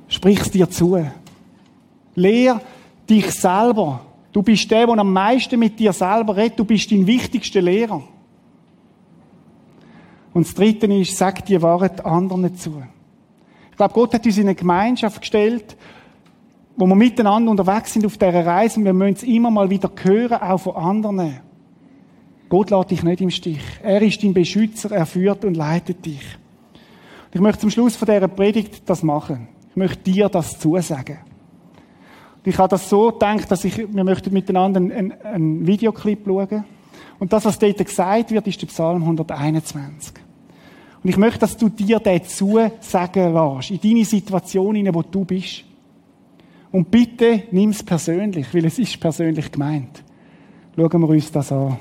Sprich 0.08 0.40
es 0.40 0.50
dir 0.50 0.68
zu. 0.68 0.98
Lehr 2.14 2.60
dich 3.08 3.30
selber. 3.30 4.00
Du 4.32 4.42
bist 4.42 4.70
der, 4.70 4.86
der 4.86 4.98
am 4.98 5.12
meisten 5.12 5.58
mit 5.58 5.78
dir 5.78 5.92
selber 5.92 6.36
redet. 6.36 6.58
Du 6.58 6.64
bist 6.64 6.90
dein 6.90 7.06
wichtigster 7.06 7.62
Lehrer. 7.62 8.02
Und 10.34 10.46
das 10.46 10.54
Dritte 10.54 10.86
ist, 10.86 11.16
sag 11.16 11.44
die 11.44 11.60
Wahrheit 11.60 12.04
anderen 12.04 12.56
zu. 12.56 12.82
Ich 13.70 13.76
glaube, 13.76 13.94
Gott 13.94 14.14
hat 14.14 14.24
uns 14.24 14.36
in 14.36 14.44
eine 14.44 14.54
Gemeinschaft 14.54 15.20
gestellt, 15.20 15.76
wo 16.76 16.86
wir 16.86 16.94
miteinander 16.94 17.50
unterwegs 17.50 17.92
sind 17.92 18.06
auf 18.06 18.16
dieser 18.16 18.46
Reise 18.46 18.78
und 18.78 18.84
wir 18.84 18.92
müssen 18.92 19.14
es 19.14 19.22
immer 19.22 19.50
mal 19.50 19.68
wieder 19.68 19.90
hören, 20.02 20.40
auch 20.40 20.58
von 20.58 20.76
anderen. 20.76 21.40
Gott 22.48 22.70
lässt 22.70 22.90
dich 22.90 23.02
nicht 23.02 23.20
im 23.20 23.30
Stich. 23.30 23.62
Er 23.82 24.02
ist 24.02 24.22
dein 24.22 24.34
Beschützer, 24.34 24.90
er 24.90 25.06
führt 25.06 25.44
und 25.44 25.56
leitet 25.56 26.04
dich. 26.04 26.22
Und 27.26 27.34
ich 27.34 27.40
möchte 27.40 27.60
zum 27.60 27.70
Schluss 27.70 27.96
von 27.96 28.06
dieser 28.06 28.28
Predigt 28.28 28.82
das 28.86 29.02
machen. 29.02 29.48
Ich 29.70 29.76
möchte 29.76 30.10
dir 30.10 30.28
das 30.28 30.58
zusagen. 30.58 31.18
Und 32.36 32.46
ich 32.46 32.58
habe 32.58 32.68
das 32.68 32.88
so 32.88 33.10
gedacht, 33.10 33.50
dass 33.50 33.64
ich, 33.64 33.78
wir 33.78 34.04
möchten 34.04 34.32
miteinander 34.32 34.80
einen, 34.80 35.12
einen 35.22 35.66
Videoclip 35.66 36.26
schauen. 36.26 36.64
Und 37.18 37.32
das, 37.32 37.44
was 37.44 37.58
dort 37.58 37.78
gesagt 37.78 38.30
wird, 38.32 38.46
ist 38.46 38.60
der 38.60 38.66
Psalm 38.66 39.02
121. 39.02 40.14
Und 41.02 41.08
ich 41.08 41.16
möchte, 41.16 41.38
dass 41.38 41.56
du 41.56 41.68
dir 41.68 42.00
dazu 42.00 42.58
sagen 42.80 43.34
lässt, 43.34 43.70
in 43.70 43.80
deine 43.80 44.04
Situation, 44.04 44.76
in 44.76 44.84
der 44.84 44.92
du 44.92 45.24
bist. 45.24 45.64
Und 46.72 46.90
bitte 46.90 47.44
nimm 47.50 47.70
es 47.70 47.82
persönlich, 47.82 48.52
weil 48.52 48.64
es 48.64 48.78
ist 48.78 48.98
persönlich 48.98 49.52
gemeint. 49.52 50.02
Schauen 50.74 51.02
wir 51.02 51.08
uns 51.08 51.30
das 51.30 51.52
an. 51.52 51.78